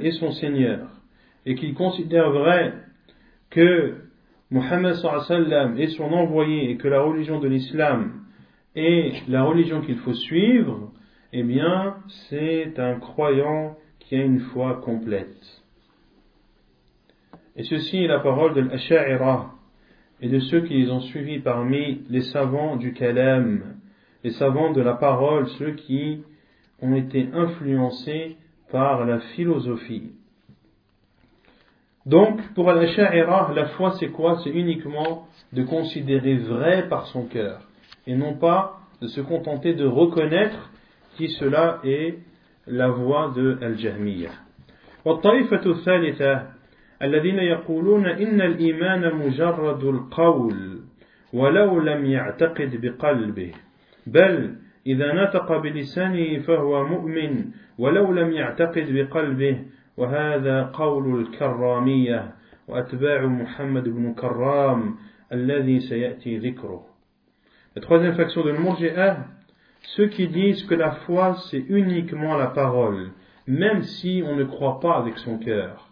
[0.00, 0.88] est son Seigneur
[1.44, 2.74] et qu'il considère vrai
[3.50, 3.96] que
[4.50, 8.24] Muhammad est son envoyé et que la religion de l'islam
[8.78, 10.92] est la religion qu'il faut suivre,
[11.32, 11.96] eh bien,
[12.28, 15.62] c'est un croyant qui a une foi complète.
[17.56, 19.54] Et ceci est la parole de l'Asha'ira,
[20.20, 23.76] et de ceux qui les ont suivis parmi les savants du kalam,
[24.24, 26.22] les savants de la parole, ceux qui
[26.80, 28.36] ont été influencés
[28.70, 30.12] par la philosophie.
[32.06, 34.40] Donc, pour Al-Asha'ira, la foi c'est quoi?
[34.42, 37.67] C'est uniquement de considérer vrai par son cœur,
[38.08, 40.70] et non pas de se contenter de reconnaître
[41.16, 42.18] qui cela est
[42.66, 44.32] la voix de Al-Jahmiyyah.
[45.04, 46.46] والطائفة الثالثة
[47.02, 50.80] الذين يقولون إن الإيمان مجرد القول
[51.32, 53.52] ولو لم يعتقد بقلبه
[54.06, 54.54] بل
[54.86, 57.44] إذا نطق بلسانه فهو مؤمن
[57.78, 59.58] ولو لم يعتقد بقلبه
[59.96, 62.34] وهذا قول الكرامية
[62.68, 64.94] وأتباع محمد بن كرام
[65.32, 66.97] الذي سيأتي ذكره
[67.78, 69.18] La troisième faction de Murji'ah,
[69.94, 73.12] ceux qui disent que la foi c'est uniquement la parole,
[73.46, 75.88] même si on ne croit pas avec son cœur.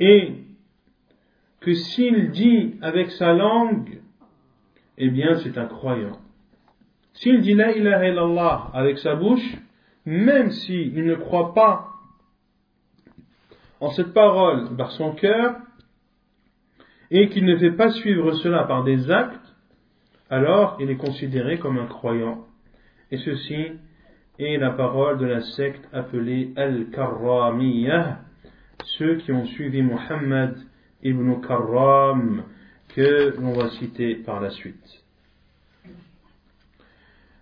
[0.00, 0.32] Et
[1.60, 4.00] que s'il dit avec sa langue,
[4.98, 6.18] eh bien c'est un croyant.
[7.12, 9.56] S'il dit la ilaha illallah avec sa bouche,
[10.06, 11.86] même s'il ne croit pas
[13.78, 15.54] en cette parole par son cœur,
[17.12, 19.45] et qu'il ne fait pas suivre cela par des actes,
[20.29, 22.45] alors il est considéré comme un croyant.
[23.11, 23.73] Et ceci
[24.39, 28.19] est la parole de la secte appelée Al-Karramiyah,
[28.97, 30.57] ceux qui ont suivi Muhammad
[31.03, 32.43] ibn Karram,
[32.95, 35.01] que l'on va citer par la suite.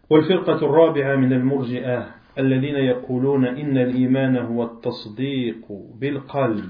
[0.10, 2.08] والفرقة الرابعة من المرجئة
[2.40, 5.66] الذين يقولون إن الإيمان هو التصديق
[6.00, 6.70] بالقلب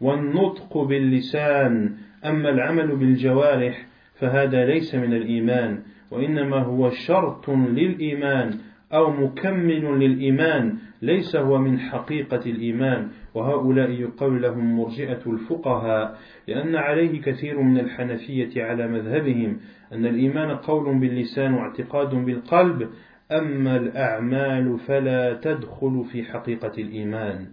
[0.00, 3.86] والنطق باللسان أما العمل بالجوارح
[4.19, 5.79] فهذا ليس من الإيمان
[6.11, 8.57] وإنما هو شرط للإيمان
[8.93, 13.09] أو مكمل للإيمان ليس هو من حقيقة الإيمان.
[13.33, 19.57] وهؤلاء يقال لهم مرجئة الفقهاء لأن عليه كثير من الحنفية على مذهبهم
[19.93, 22.89] أن الإيمان قول باللسان واعتقاد بالقلب
[23.31, 27.47] أما الأعمال فلا تدخل في حقيقة الإيمان.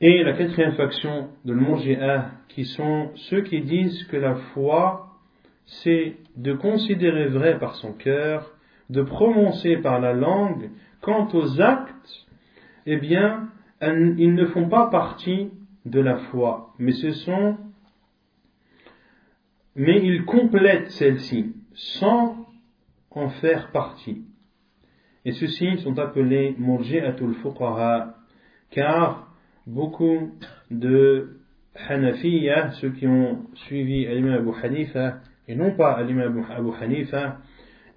[0.00, 5.05] Et la quatrième faction de l'Murji'ah, qui sont ceux qui disent que la foi,
[5.66, 8.52] c'est de considérer vrai par son cœur,
[8.88, 12.26] de prononcer par la langue, quant aux actes,
[12.86, 13.50] eh bien,
[13.82, 15.50] ils ne font pas partie
[15.84, 17.56] de la foi, mais ce sont,
[19.74, 22.46] mais ils complètent celle-ci, sans
[23.10, 24.24] en faire partie.
[25.24, 28.14] Et ceux-ci sont appelés Murji'atul Fuqaha,
[28.70, 29.34] car
[29.66, 30.32] beaucoup
[30.70, 31.40] de
[31.88, 37.37] Hanafiya, ceux qui ont suivi l'imam Abu Hanifa, et non pas l'imam Abu Hanifa,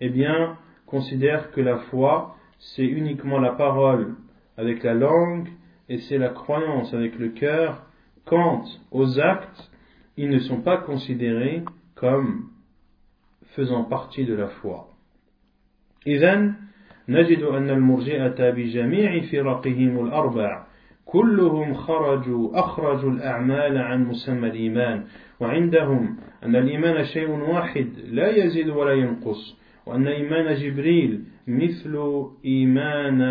[0.00, 4.14] eh bien, considèrent que la foi, c'est uniquement la parole
[4.56, 5.48] avec la langue
[5.88, 7.86] et c'est la croyance avec le cœur.
[8.24, 9.70] Quant aux actes,
[10.16, 11.62] ils ne sont pas considérés
[11.94, 12.48] comme
[13.54, 14.88] faisant partie de la foi.
[16.06, 16.54] إذن
[17.08, 20.66] نجد أن المرجئة بجميع فرقهم الأربع
[21.04, 25.04] كلهم خرجوا أخرجوا الأعمال عن مسمى الإيمان
[25.39, 33.21] وعندهم أن الإيمان شيء واحد لا يزيد ولا ينقص وأن إيمان جبريل مثل إيمان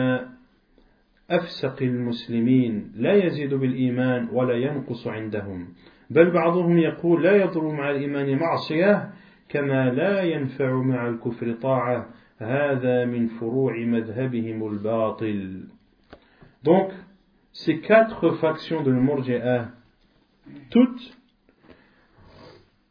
[1.30, 5.68] أفسق المسلمين لا يزيد بالإيمان ولا ينقص عندهم.
[6.10, 9.10] بل بعضهم يقول لا يضر مع الإيمان معصية
[9.48, 15.66] كما لا ينفع مع الكفر طاعة هذا من فروع مذهبهم الباطل.
[16.64, 16.90] Donc,
[17.52, 19.68] ces quatre factions de l'Murji'ah,
[20.70, 21.17] toutes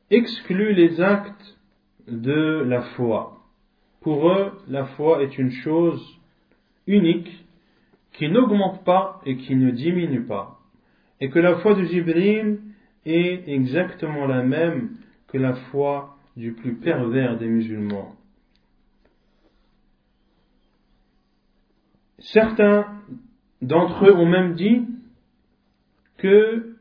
[0.09, 1.57] excluent les actes
[2.07, 3.37] de la foi.
[4.01, 6.01] Pour eux, la foi est une chose
[6.85, 7.45] unique
[8.13, 10.59] qui n'augmente pas et qui ne diminue pas.
[11.19, 12.59] Et que la foi de Jibril
[13.05, 14.91] est exactement la même
[15.27, 18.15] que la foi du plus pervers des musulmans.
[22.19, 23.01] Certains
[23.61, 24.85] d'entre eux ont même dit
[26.17, 26.75] que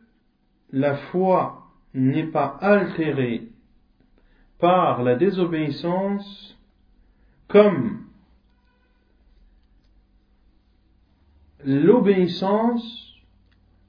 [0.72, 1.65] la foi
[1.96, 3.48] n'est pas altérée
[4.58, 6.58] par la désobéissance
[7.48, 8.04] comme
[11.64, 13.14] l'obéissance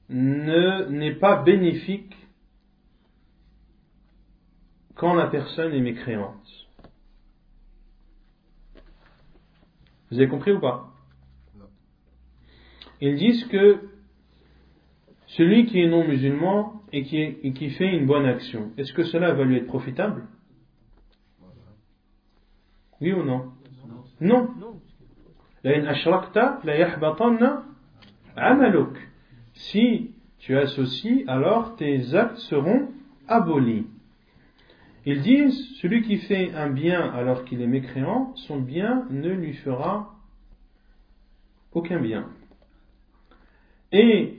[0.08, 2.16] n'est pas bénéfique
[4.94, 6.66] quand la personne est mécréante.
[10.10, 10.90] Vous avez compris ou pas?
[13.00, 13.97] Ils disent que
[15.28, 19.44] celui qui est non musulman et qui, fait une bonne action, est-ce que cela va
[19.44, 20.26] lui être profitable?
[23.00, 23.52] Oui ou non?
[24.20, 24.48] Non.
[29.52, 32.88] Si tu associes, alors tes actes seront
[33.26, 33.86] abolis.
[35.04, 39.52] Ils disent, celui qui fait un bien alors qu'il est mécréant, son bien ne lui
[39.54, 40.14] fera
[41.72, 42.28] aucun bien.
[43.92, 44.38] Et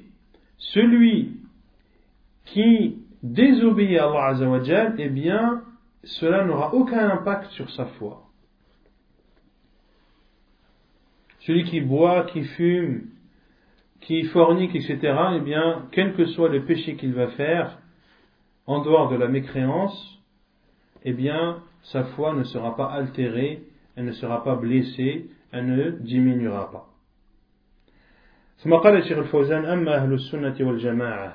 [0.59, 1.37] celui
[2.45, 5.63] qui désobéit à Allah Azzawajal, eh bien,
[6.03, 8.23] cela n'aura aucun impact sur sa foi.
[11.39, 13.07] Celui qui boit, qui fume,
[14.01, 14.99] qui fornique, etc.,
[15.35, 17.79] eh bien, quel que soit le péché qu'il va faire,
[18.67, 20.19] en dehors de la mécréance,
[21.03, 23.63] eh bien, sa foi ne sera pas altérée,
[23.95, 26.88] elle ne sera pas blessée, elle ne diminuera pas.
[28.63, 31.33] ثم قال الشيخ الفوزان أما أهل السنة والجماعة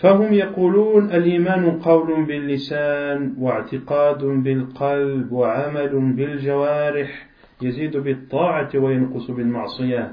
[0.00, 7.26] فهم يقولون الإيمان قول باللسان واعتقاد بالقلب وعمل بالجوارح
[7.62, 10.12] يزيد بالطاعة وينقص بالمعصية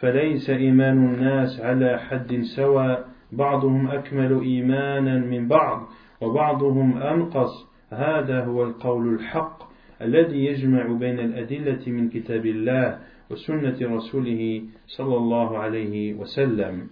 [0.00, 5.88] فليس إيمان الناس على حد سواء بعضهم أكمل إيمانا من بعض
[6.20, 7.72] وبعضهم أنقص.
[7.90, 9.62] هذا هو القول الحق
[10.02, 12.98] الذي يجمع بين الأدلة من كتاب الله
[13.31, 16.89] وسنة رسوله صلى الله عليه وسلم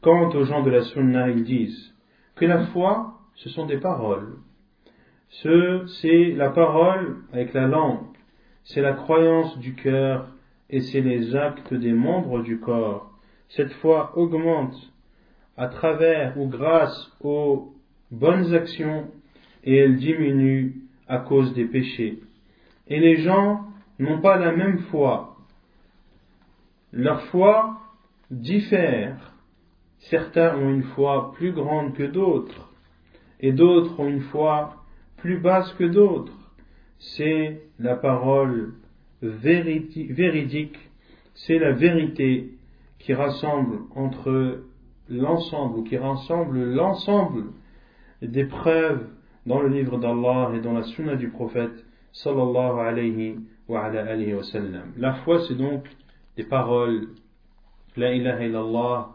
[0.00, 1.94] Quant aux gens de la Sunna, ils disent
[2.36, 4.36] que la foi, ce sont des paroles.
[5.28, 8.06] Ce, c'est la parole avec la langue,
[8.62, 10.28] c'est la croyance du cœur
[10.70, 13.10] et c'est les actes des membres du corps.
[13.48, 14.76] Cette foi augmente
[15.56, 17.74] à travers ou grâce aux
[18.10, 19.08] bonnes actions
[19.64, 20.76] et elle diminue
[21.08, 22.20] à cause des péchés.
[22.86, 23.64] Et les gens
[23.98, 25.31] n'ont pas la même foi.
[26.93, 27.79] leur foi
[28.29, 29.33] diffère.
[29.97, 32.71] Certains ont une foi plus grande que d'autres
[33.39, 34.75] et d'autres ont une foi
[35.17, 36.37] plus basse que d'autres.
[36.99, 38.73] C'est la parole
[39.23, 40.77] véridique,
[41.33, 42.51] c'est la vérité
[42.99, 44.63] qui rassemble entre
[45.09, 47.45] l'ensemble ou qui rassemble l'ensemble
[48.21, 49.07] des preuves
[49.47, 53.35] dans le livre d'Allah et dans la sunna du prophète sallallahu alayhi
[53.67, 54.43] wa, alayhi wa.
[54.97, 55.83] La foi c'est donc
[56.37, 57.07] des paroles
[57.95, 59.09] la ilaha illallah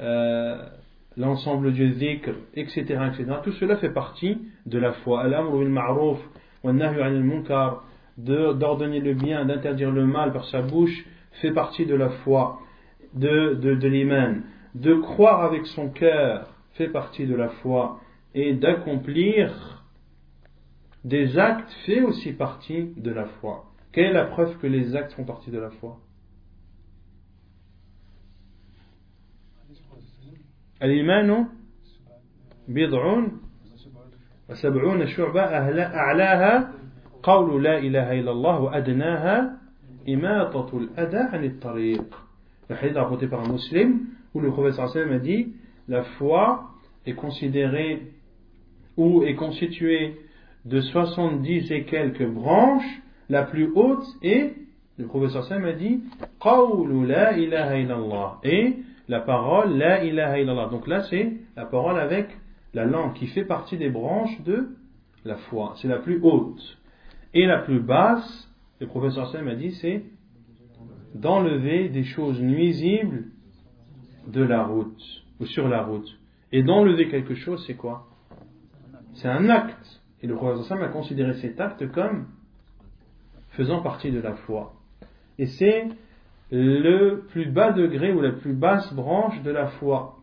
[0.00, 0.66] euh,
[1.16, 3.24] l'ensemble du dhikr etc., etc.
[3.42, 6.18] tout cela fait partie de la foi al-amr bil ma'ruf
[6.62, 7.84] wa nahyu anil munkar
[8.18, 11.06] d'ordonner le bien d'interdire le mal par sa bouche
[11.40, 12.60] fait partie de la foi
[13.14, 14.42] de, de, de l'iman
[14.74, 18.00] de croire avec son cœur fait partie de la foi
[18.34, 19.84] et d'accomplir
[21.04, 23.64] des actes fait aussi partie de la foi.
[23.92, 25.98] Quelle est la preuve que les actes font partie de la foi?
[30.83, 31.45] الإيمان
[32.67, 33.27] بضع
[34.49, 36.73] وسبعون شعبة أعلاها
[37.23, 39.57] قول لا إله إلا الله وأدناها
[40.09, 42.17] إماطة الأذى عن الطريق
[42.69, 43.99] Le hadith rapporté par un musulman
[44.33, 45.53] où le prophète sallam a dit
[45.89, 46.69] la foi
[47.05, 48.01] est considérée
[48.97, 50.15] ou est constituée
[50.65, 54.53] de 70 et quelques branches, la plus haute est,
[54.97, 56.01] le professeur Sam a dit,
[56.39, 58.39] Qawlu la ilaha illallah.
[58.43, 58.75] Et
[59.08, 60.68] la parole la ilaha illallah.
[60.68, 62.28] Donc là, c'est la parole avec
[62.74, 64.68] la langue qui fait partie des branches de
[65.24, 65.74] la foi.
[65.76, 66.78] C'est la plus haute.
[67.34, 68.48] Et la plus basse,
[68.80, 70.02] le professeur Sam a dit, c'est
[71.14, 73.24] d'enlever des choses nuisibles
[74.26, 75.02] de la route
[75.40, 76.18] ou sur la route.
[76.52, 78.06] Et d'enlever quelque chose, c'est quoi?
[79.14, 80.02] C'est un acte.
[80.22, 82.26] Et le prophète a considéré cet acte comme
[83.50, 84.74] faisant partie de la foi.
[85.38, 85.88] Et c'est
[86.50, 90.18] le plus bas degré ou la plus basse branche de la foi.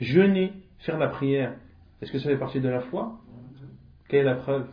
[0.00, 1.54] Jeûner, faire la prière.
[2.00, 3.18] Est-ce que ça fait partie de la foi?
[4.08, 4.66] Quelle est la preuve?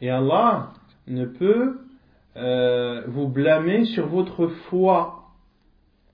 [0.00, 0.72] Et Allah
[1.06, 1.80] ne peut
[2.36, 5.24] euh, vous blâmer sur votre foi.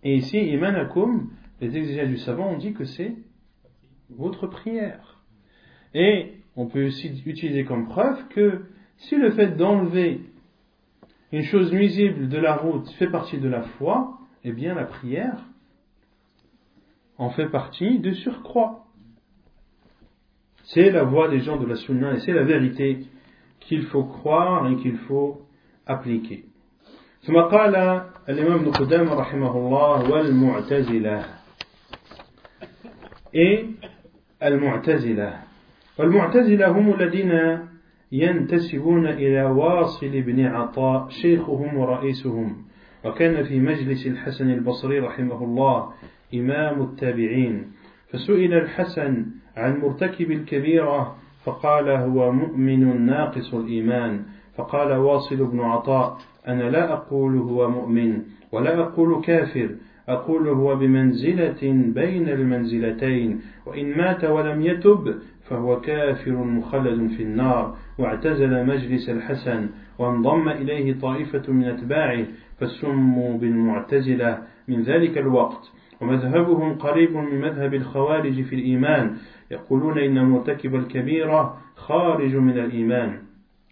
[0.03, 3.15] Et ici, imanakum, les exégètes du savant ont dit que c'est
[4.09, 5.21] votre prière.
[5.95, 8.66] Et on peut aussi utiliser comme preuve que
[8.98, 10.22] si le fait d'enlever
[11.32, 15.44] une chose nuisible de la route fait partie de la foi, eh bien la prière
[17.18, 18.86] en fait partie de surcroît.
[20.66, 23.06] C'est la voix des gens de la sunna et c'est la vérité
[23.60, 25.42] qu'il faut croire et qu'il faut
[25.86, 26.46] appliquer.
[27.26, 27.76] ثم قال
[28.30, 31.26] الإمام ابن قدامة رحمه الله والمعتزلة
[33.34, 33.66] et
[34.44, 35.34] المعتزلة
[36.01, 37.59] والمعتزلة هم الذين
[38.13, 42.57] ينتسبون إلى واصل بن عطاء شيخهم ورئيسهم.
[43.05, 45.89] وكان في مجلس الحسن البصري رحمه الله
[46.35, 47.67] إمام التابعين.
[48.11, 49.27] فسئل الحسن
[49.57, 54.23] عن مرتكب الكبيرة فقال هو مؤمن ناقص الإيمان.
[54.57, 58.23] فقال واصل بن عطاء أنا لا أقول هو مؤمن
[58.53, 59.77] ولا أقول كافر
[60.09, 65.15] أقول هو بمنزلة بين المنزلتين وإن مات ولم يتب
[65.51, 72.25] فهو كافر مخلد في النار واعتزل مجلس الحسن وانضم إليه طائفة من أتباعه
[72.59, 74.39] فسموا بالمعتزلة
[74.69, 75.73] من ذلك الوقت.
[76.01, 79.17] ومذهبهم قريب من مذهب الخوارج في الإيمان
[79.51, 83.19] يقولون إن مرتكب الكبيرة خارج من الإيمان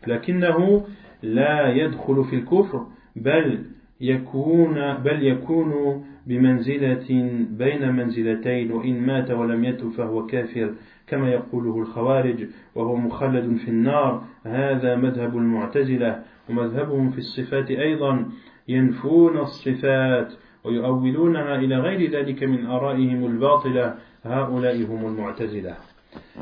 [0.06, 0.86] لكنه
[1.22, 3.64] لا يدخل في الكفر بل
[4.00, 7.06] يكون بل يكون بمنزلة
[7.50, 10.74] بين منزلتين وإن مات ولم يتب فهو كافر.
[11.10, 18.28] كما يقوله الخوارج وهو مخلد في النار هذا مذهب المعتزلة ومذهبهم في الصفات أيضا
[18.68, 20.32] ينفون الصفات
[20.64, 23.94] ويؤولونها إلى غير ذلك من آرائهم الباطلة
[24.24, 25.76] هؤلاء هم المعتزلة.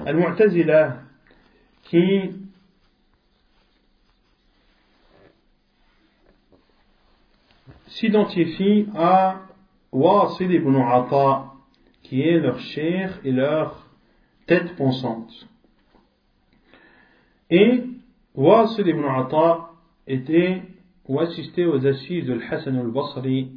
[0.06, 1.06] المعتزلة
[1.84, 2.32] qui
[7.86, 9.40] s'identifient à
[9.92, 11.52] Wasil ibn Ata,
[12.02, 13.85] qui est leur chair et leur
[14.46, 15.48] tête pensante.
[17.50, 17.84] Et
[18.34, 19.70] Wasil ibn Ata
[20.06, 20.62] était
[21.08, 23.52] ou assistait aux assises de Hassan al-Basri,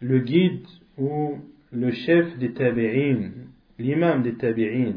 [0.00, 0.66] le guide
[0.98, 1.38] ou
[1.72, 3.30] le chef des tabi'in,
[3.78, 4.94] l'imam des tabi'in.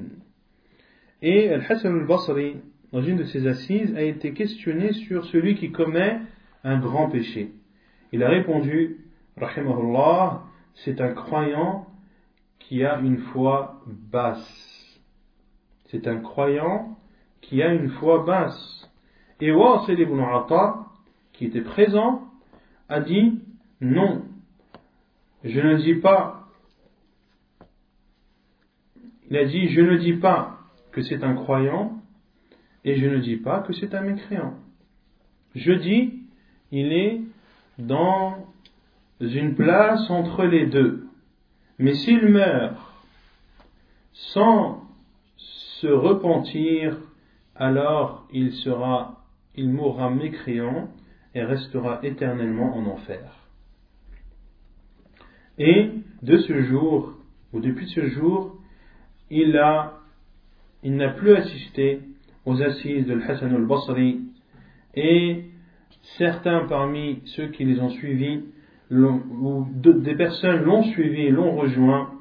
[1.21, 2.57] Et Al-Hassan al-Basri,
[2.91, 6.19] dans une de ses assises, a été questionné sur celui qui commet
[6.63, 7.51] un grand péché.
[8.11, 8.97] Il a répondu,
[9.37, 10.43] Rahimahullah,
[10.75, 11.87] c'est un croyant
[12.59, 14.66] qui a une foi basse.
[15.87, 16.97] C'est un croyant
[17.41, 18.91] qui a une foi basse.
[19.39, 20.85] Et Wasil ibn Atta,
[21.33, 22.23] qui était présent,
[22.89, 23.39] a dit
[23.79, 24.23] non,
[25.43, 26.47] je ne dis pas.
[29.29, 30.57] Il a dit je ne dis pas
[30.91, 32.01] que c'est un croyant
[32.83, 34.55] et je ne dis pas que c'est un mécréant.
[35.53, 36.23] Je dis
[36.71, 37.21] il est
[37.77, 38.47] dans
[39.19, 41.07] une place entre les deux.
[41.77, 42.75] Mais s'il meurt
[44.13, 44.86] sans
[45.81, 46.97] se repentir,
[47.55, 49.23] alors il sera,
[49.55, 50.89] il mourra mécréant
[51.35, 53.31] et restera éternellement en enfer.
[55.57, 55.89] Et
[56.21, 57.13] de ce jour,
[57.53, 58.57] ou depuis ce jour,
[59.29, 59.93] il a,
[60.83, 62.01] il n'a plus assisté
[62.45, 64.21] aux assises de Hassan al-Basri
[64.95, 65.45] et
[66.17, 68.43] certains parmi ceux qui les ont suivis
[68.89, 72.11] ou des personnes l'ont suivi l'ont rejoint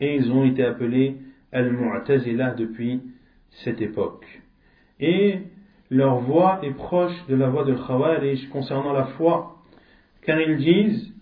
[0.00, 1.16] et ils ont été appelés
[1.52, 3.00] al-Mu'tazila depuis
[3.50, 4.26] cette époque.
[5.00, 5.40] Et
[5.90, 9.56] leur voix est proche de la voix de Khawarij concernant la foi,
[10.22, 11.14] car ils disent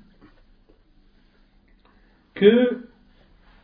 [2.34, 2.88] que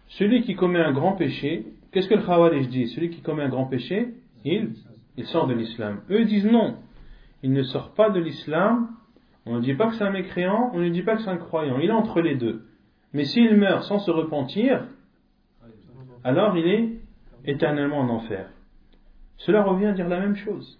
[0.08, 2.88] celui qui commet un grand péché, qu'est-ce que le Khawarij dit?
[2.88, 4.74] Celui qui commet un grand péché, il,
[5.16, 6.02] il sort de l'islam.
[6.10, 6.76] Eux disent non,
[7.42, 8.90] il ne sort pas de l'islam,
[9.46, 11.36] on ne dit pas que c'est un mécréant, on ne dit pas que c'est un
[11.36, 12.64] croyant, il est entre les deux.
[13.12, 14.86] Mais s'il meurt sans se repentir,
[16.24, 16.88] alors il est
[17.44, 18.48] éternellement en enfer.
[19.38, 20.78] Cela revient à dire la même chose.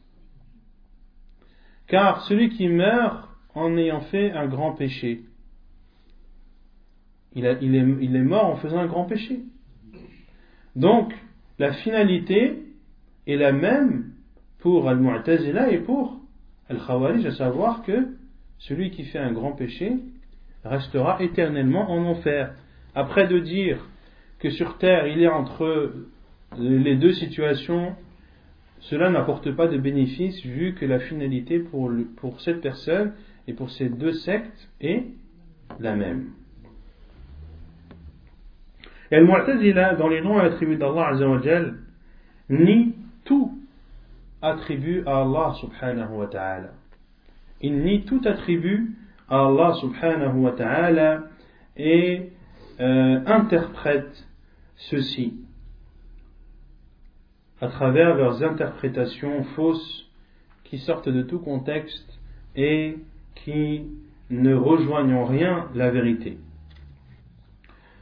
[1.88, 5.24] Car celui qui meurt en ayant fait un grand péché,
[7.34, 9.40] il, est, mort en faisant un grand péché.
[10.76, 11.14] Donc,
[11.59, 12.62] la finalité
[13.26, 14.12] est la même
[14.59, 16.20] pour Al-Mu'tazila et pour
[16.68, 18.16] Al-Khawarij, à savoir que
[18.59, 19.97] celui qui fait un grand péché
[20.64, 22.55] restera éternellement en enfer.
[22.95, 23.88] Après de dire
[24.43, 25.93] que sur terre il est entre
[26.59, 27.95] les deux situations
[28.80, 33.12] cela n'apporte pas de bénéfice vu que la finalité pour, pour cette personne
[33.47, 35.05] et pour ces deux sectes est
[35.78, 36.30] la même.
[39.12, 41.74] Et Al-Mu'tazila, dans les noms et attributs d'Allah Azzawajal,
[42.51, 43.57] nie tout
[44.40, 46.72] attribut à Allah subhanahu wa ta'ala.
[47.61, 48.97] Il nie tout attribut
[49.28, 51.22] à Allah subhanahu wa ta'ala
[51.76, 52.30] et
[52.80, 54.26] euh, interprète
[54.76, 55.34] ceci
[57.59, 60.05] à travers leurs interprétations fausses
[60.63, 62.20] qui sortent de tout contexte
[62.55, 62.97] et
[63.36, 63.88] qui
[64.30, 66.38] ne rejoignent rien la vérité.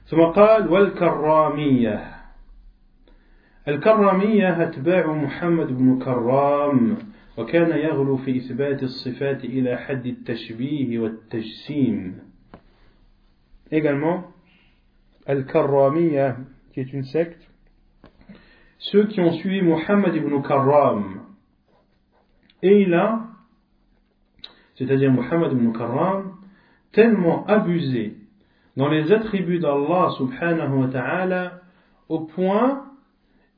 [0.07, 2.15] ثم قال والكرامية
[3.67, 6.97] الكرامية أتباع محمد بن كرام
[7.37, 12.19] وكان يغلو في إثبات الصفات إلى حد التشبيه والتجسيم
[13.71, 14.31] Également,
[15.25, 16.37] Al-Karramiyya,
[16.72, 17.50] qui est une secte
[18.80, 21.20] ceux qui ont suivi Muhammad ibn Karram.
[22.62, 23.20] Et il a,
[24.74, 26.36] c'est-à-dire Muhammad ibn Karram,
[26.92, 28.16] tellement abusé
[28.76, 31.60] dans les attributs d'Allah subhanahu wa ta'ala
[32.08, 32.86] au point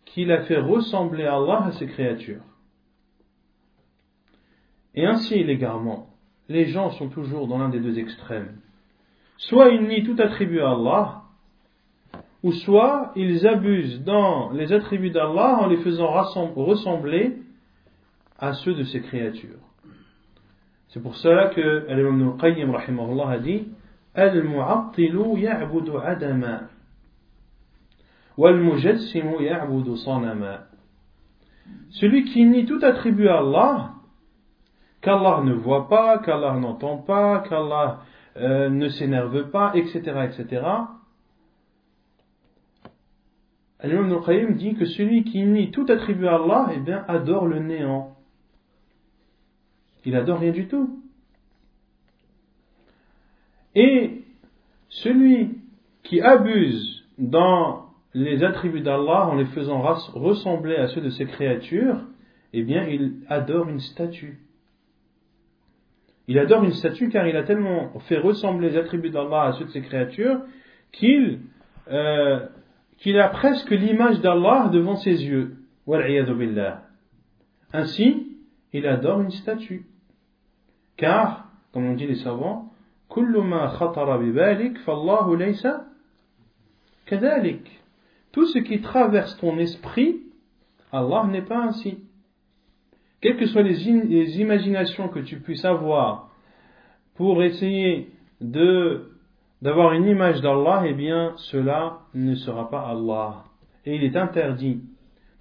[0.05, 2.43] qu'il a fait ressembler Allah à ses créatures.
[4.95, 6.11] Et ainsi, l'égarement,
[6.49, 8.59] les gens sont toujours dans l'un des deux extrêmes.
[9.37, 11.22] Soit ils nient tout attribut à Allah,
[12.43, 17.39] ou soit ils abusent dans les attributs d'Allah en les faisant ressembler
[18.39, 19.61] à ceux de ses créatures.
[20.89, 23.69] C'est pour cela que l'imam Qayyim a dit
[24.15, 26.63] Al-mu'attilu ya'budu adama
[28.37, 30.67] wal mujassimu ya'budu sanama
[31.91, 33.91] celui qui nie tout attribut à Allah,
[35.03, 38.01] qu'Allah ne voit pas, qu'Allah n'entend pas, qu'Allah
[38.37, 40.63] euh, ne s'énerve pas, etc., etc.
[43.83, 47.59] Al-Imam Qayyim dit que celui qui nie tout attribut à Allah, eh bien, adore le
[47.59, 48.17] néant.
[50.05, 51.03] Il adore rien du tout.
[53.75, 54.23] Et
[54.89, 55.59] celui
[56.05, 62.01] qui abuse dans les attributs d'Allah en les faisant ressembler à ceux de ses créatures,
[62.53, 64.39] eh bien, il adore une statue.
[66.29, 69.65] Il adore une statue car il a tellement fait ressembler les attributs d'Allah à ceux
[69.65, 70.41] de ses créatures
[70.93, 71.41] qu'il
[71.91, 72.47] euh,
[73.03, 75.57] qu'il a presque l'image d'Allah devant ses yeux.
[77.73, 78.37] Ainsi,
[78.73, 79.87] il adore une statue.
[80.97, 82.73] Car, comme on dit les savants,
[88.31, 90.21] tout ce qui traverse ton esprit,
[90.93, 91.99] Allah n'est pas ainsi.
[93.21, 96.31] Quelles que soient les, imaginations que tu puisses avoir
[97.17, 99.12] pour essayer de
[99.63, 103.45] d'avoir une image d'Allah, eh bien, cela ne sera pas Allah.
[103.87, 104.83] Et il est interdit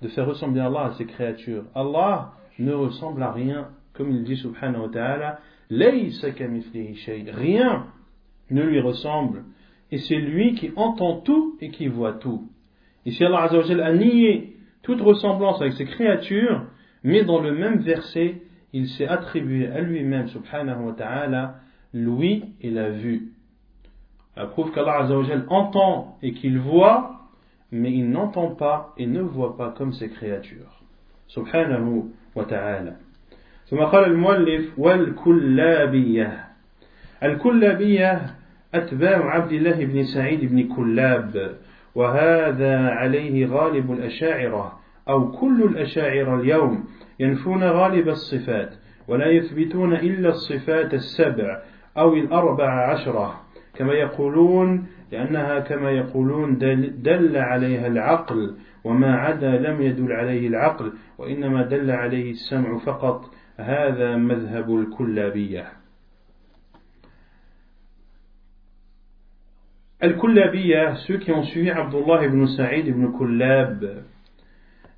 [0.02, 1.64] de faire ressembler Allah à ses créatures.
[1.74, 5.40] Allah ne ressemble à rien, comme il dit subhanahu wa ta'ala,
[5.72, 5.98] Rien
[8.52, 9.44] ne lui ressemble.
[9.92, 12.48] Et c'est lui qui entend tout et qui voit tout.
[13.06, 16.66] Et si Allah a nié toute ressemblance avec ses créatures,
[17.04, 18.42] mais dans le même verset,
[18.74, 21.56] il s'est attribué à lui-même, subhanahu wa ta'ala,
[21.94, 23.31] l'ouïe et la vue.
[24.37, 25.09] La preuve qu'Allah
[25.49, 27.21] entend et qu'il voit,
[27.73, 30.83] mais il n'entend pas et ne voit pas comme ses créatures.
[31.29, 32.95] Subhanahu wa ta'ala.
[33.67, 36.45] ثم قال المؤلف والكلابية
[37.23, 38.35] الكلابية
[38.75, 41.57] أتباع عبد الله بن سعيد بن كلاب
[41.95, 46.85] وهذا عليه غالب الأشاعرة أو كل الأشاعرة اليوم
[47.21, 48.75] ينفون غالب الصفات
[49.09, 51.63] ولا يثبتون إلا الصفات السبع
[51.99, 53.40] أو الأربع عشرة
[53.82, 60.94] كما يقولون لأنها كما يقولون دل, دل عليها العقل وما عدا لم يدل عليه العقل
[61.18, 65.66] وإنما دل عليه السمع فقط هذا مذهب الكلابية
[70.04, 74.04] Al-Kullabiyya, ceux qui ont suivi Abdullah ibn Sa'id ibn Kullab,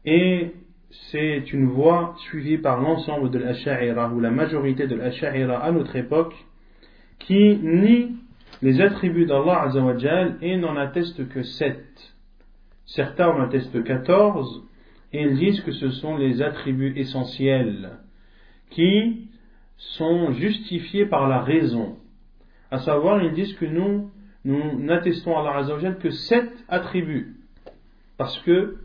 [0.05, 0.51] et
[1.11, 5.97] c'est une voie suivie par l'ensemble de l'Asha'ira, ou la majorité de l'Asha'ira à notre
[5.97, 6.33] époque,
[7.19, 8.22] qui nie
[8.63, 12.15] les attributs d'Allah Azzawajal et n'en attestent que sept.
[12.85, 14.63] Certains en attestent quatorze,
[15.11, 17.99] et ils disent que ce sont les attributs essentiels
[18.69, 19.27] qui
[19.77, 21.97] sont justifiés par la raison.
[22.71, 24.09] À savoir, ils disent que nous,
[24.45, 27.35] nous n'attestons à Allah Azzawajal que sept attributs.
[28.17, 28.77] Parce que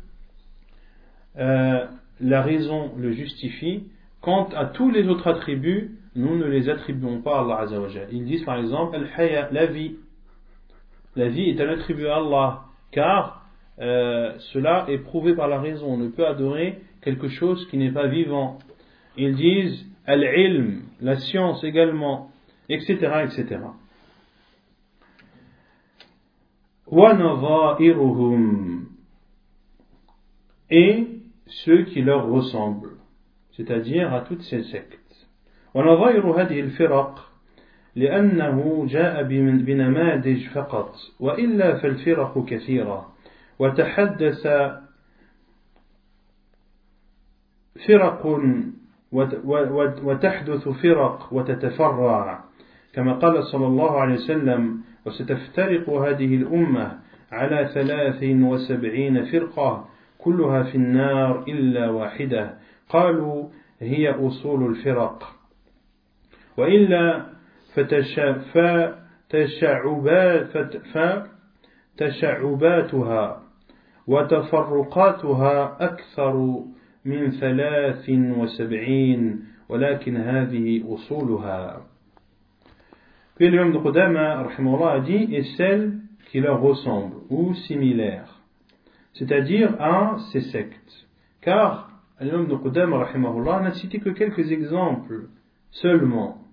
[1.38, 1.86] euh,
[2.20, 3.84] la raison le justifie.
[4.20, 8.06] Quant à tous les autres attributs, nous ne les attribuons pas à Allah.
[8.10, 9.96] Ils disent par exemple, Al-Haya, la vie.
[11.14, 13.46] La vie est un attribut à Allah, car
[13.78, 15.86] euh, cela est prouvé par la raison.
[15.94, 18.58] On ne peut adorer quelque chose qui n'est pas vivant.
[19.16, 22.30] Ils disent Al-Ilm, la science également,
[22.68, 22.96] etc.
[23.24, 23.60] etc.
[30.70, 31.06] Et
[31.46, 32.96] ceux qui leur ressemblent,
[33.52, 34.97] c'est-à-dire à toutes ces sectes.
[35.78, 37.28] ونظائر هذه الفرق
[37.96, 39.22] لأنه جاء
[39.62, 43.08] بنماذج فقط وإلا فالفرق كثيرة.
[43.58, 44.46] وتحدث
[47.86, 48.40] فرق
[50.04, 52.44] وتحدث فرق وتتفرع.
[52.92, 56.98] كما قال صلى الله عليه وسلم وستفترق هذه الأمة
[57.32, 62.58] على ثلاث وسبعين فرقة كلها في النار إلا واحدة.
[62.88, 63.48] قالوا
[63.80, 65.37] هي أصول الفرق.
[66.58, 67.26] وإلا
[71.96, 73.42] فتشعباتها
[74.06, 76.64] وتفرقاتها أكثر
[77.04, 81.82] من ثلاث وسبعين ولكن هذه أصولها
[83.36, 84.44] Puis l'imam de Qudama,
[84.90, 88.40] a dit, est celle qui leur ressemble ou similaire,
[89.12, 91.06] c'est-à-dire à ces sectes.
[91.40, 91.88] Car
[92.20, 93.08] l'imam de Qudama
[93.62, 95.28] n'a cité que quelques exemples
[95.70, 96.47] seulement.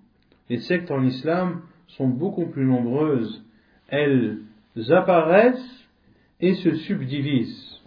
[0.48, 3.44] Les sectes en islam sont beaucoup plus nombreuses.
[3.88, 4.38] Elles
[4.90, 5.88] apparaissent
[6.40, 7.82] et se subdivisent.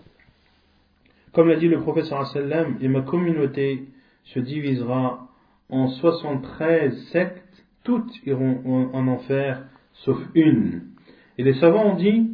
[1.33, 3.85] Comme l'a dit le professeur sallam, et ma communauté
[4.23, 5.27] se divisera
[5.69, 10.81] en 73 sectes, toutes iront en enfer sauf une.
[11.37, 12.31] Et les savants ont dit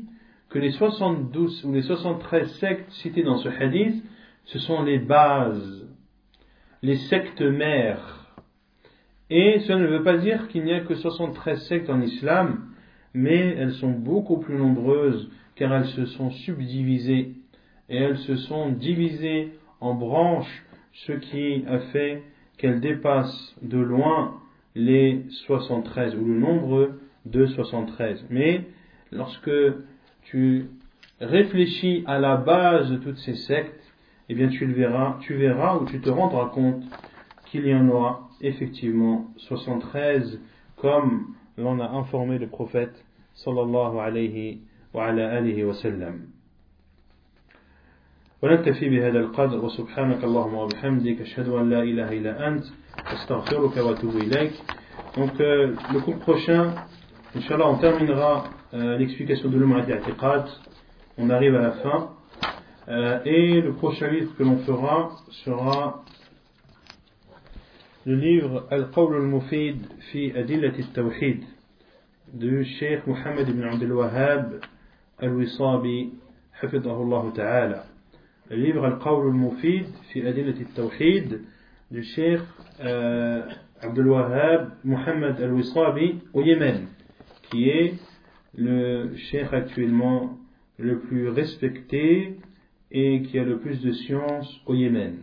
[0.49, 4.03] que les 72 ou les 73 sectes citées dans ce hadith
[4.45, 5.88] ce sont les bases,
[6.82, 8.24] les sectes mères.
[9.30, 12.67] Et cela ne veut pas dire qu'il n'y a que 73 sectes en islam,
[13.13, 17.34] mais elles sont beaucoup plus nombreuses car elles se sont subdivisées
[17.89, 22.23] et elles se sont divisées en branches, ce qui a fait
[22.57, 24.36] qu'elles dépassent de loin
[24.76, 26.95] les 73 ou le nombre
[27.26, 28.26] de 73.
[28.30, 28.61] Mais
[29.11, 29.51] lorsque
[30.23, 30.65] tu
[31.19, 33.93] réfléchis à la base de toutes ces sectes,
[34.30, 36.84] eh bien tu le verras, tu verras ou tu te rendras compte
[37.54, 40.40] qu'il y en aura effectivement 73
[40.76, 43.04] comme l'en a informé le prophète
[43.34, 44.62] sallallahu alayhi
[44.94, 46.26] wa ala alihi wa sallam.
[48.42, 52.64] ونكتفي بهذا القدر وسبحانك اللهم وبحمدك أشهد أن لا إله إلا أنت
[53.06, 54.52] أستغفرك وأتوب إليك
[55.16, 56.72] Donc euh, le cours prochain,
[57.34, 58.44] Inch'Allah, on terminera
[58.74, 60.44] euh, l'explication de l'Umrah d'Atiqat.
[61.18, 62.11] On arrive à la fin.
[62.88, 65.11] Euh, et le prochain livre que l'on fera
[65.44, 66.02] sera
[68.05, 69.77] le livre Al-Qawl al-Mufid
[70.11, 71.41] fi Adillat al-Tawhid
[72.33, 74.61] de Sheikh Mohammed ibn Abdel Wahhab
[75.17, 76.11] al-Wisabi
[76.61, 77.85] hafidahullah ta'ala.
[78.51, 81.41] Le livre Al-Qawl al-Mufid fi Adillat al-Tawhid
[81.89, 82.41] du Sheikh
[82.81, 83.41] euh,
[83.81, 86.85] Abdel Wahhab Mohammed al-Wisabi au Yémen,
[87.49, 87.95] qui est
[88.55, 90.37] le Sheikh actuellement
[90.77, 92.37] le plus respecté
[92.91, 95.17] et qui a le plus de science au Yémen.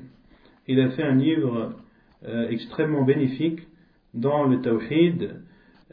[0.67, 1.77] Il a fait un livre
[2.27, 3.61] euh, extrêmement bénéfique
[4.15, 5.35] dans le Tawhid.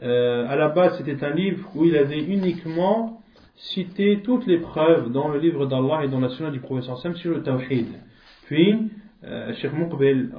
[0.02, 3.22] Euh, à la base, c'était un livre où il avait uniquement
[3.56, 7.14] cité toutes les preuves dans le livre d'Allah et dans la sunna du professeur Sam
[7.16, 7.88] sur le Tawhid.
[8.46, 8.90] Puis,
[9.24, 10.30] euh, Sheikh Muqbil,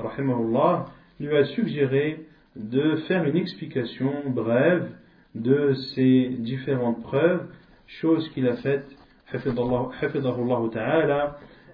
[1.20, 2.26] lui a suggéré
[2.56, 4.90] de faire une explication brève
[5.36, 7.46] de ces différentes preuves,
[7.88, 8.86] chose qu'il a faite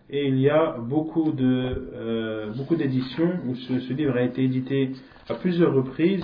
[0.09, 4.43] et il y a beaucoup de euh, beaucoup d'éditions où ce, ce, livre a été
[4.43, 4.91] édité
[5.27, 6.23] à plusieurs reprises.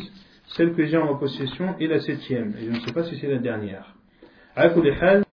[0.56, 3.30] Celle que j'ai en possession est la septième, et je ne sais pas si c'est
[3.30, 3.96] la dernière.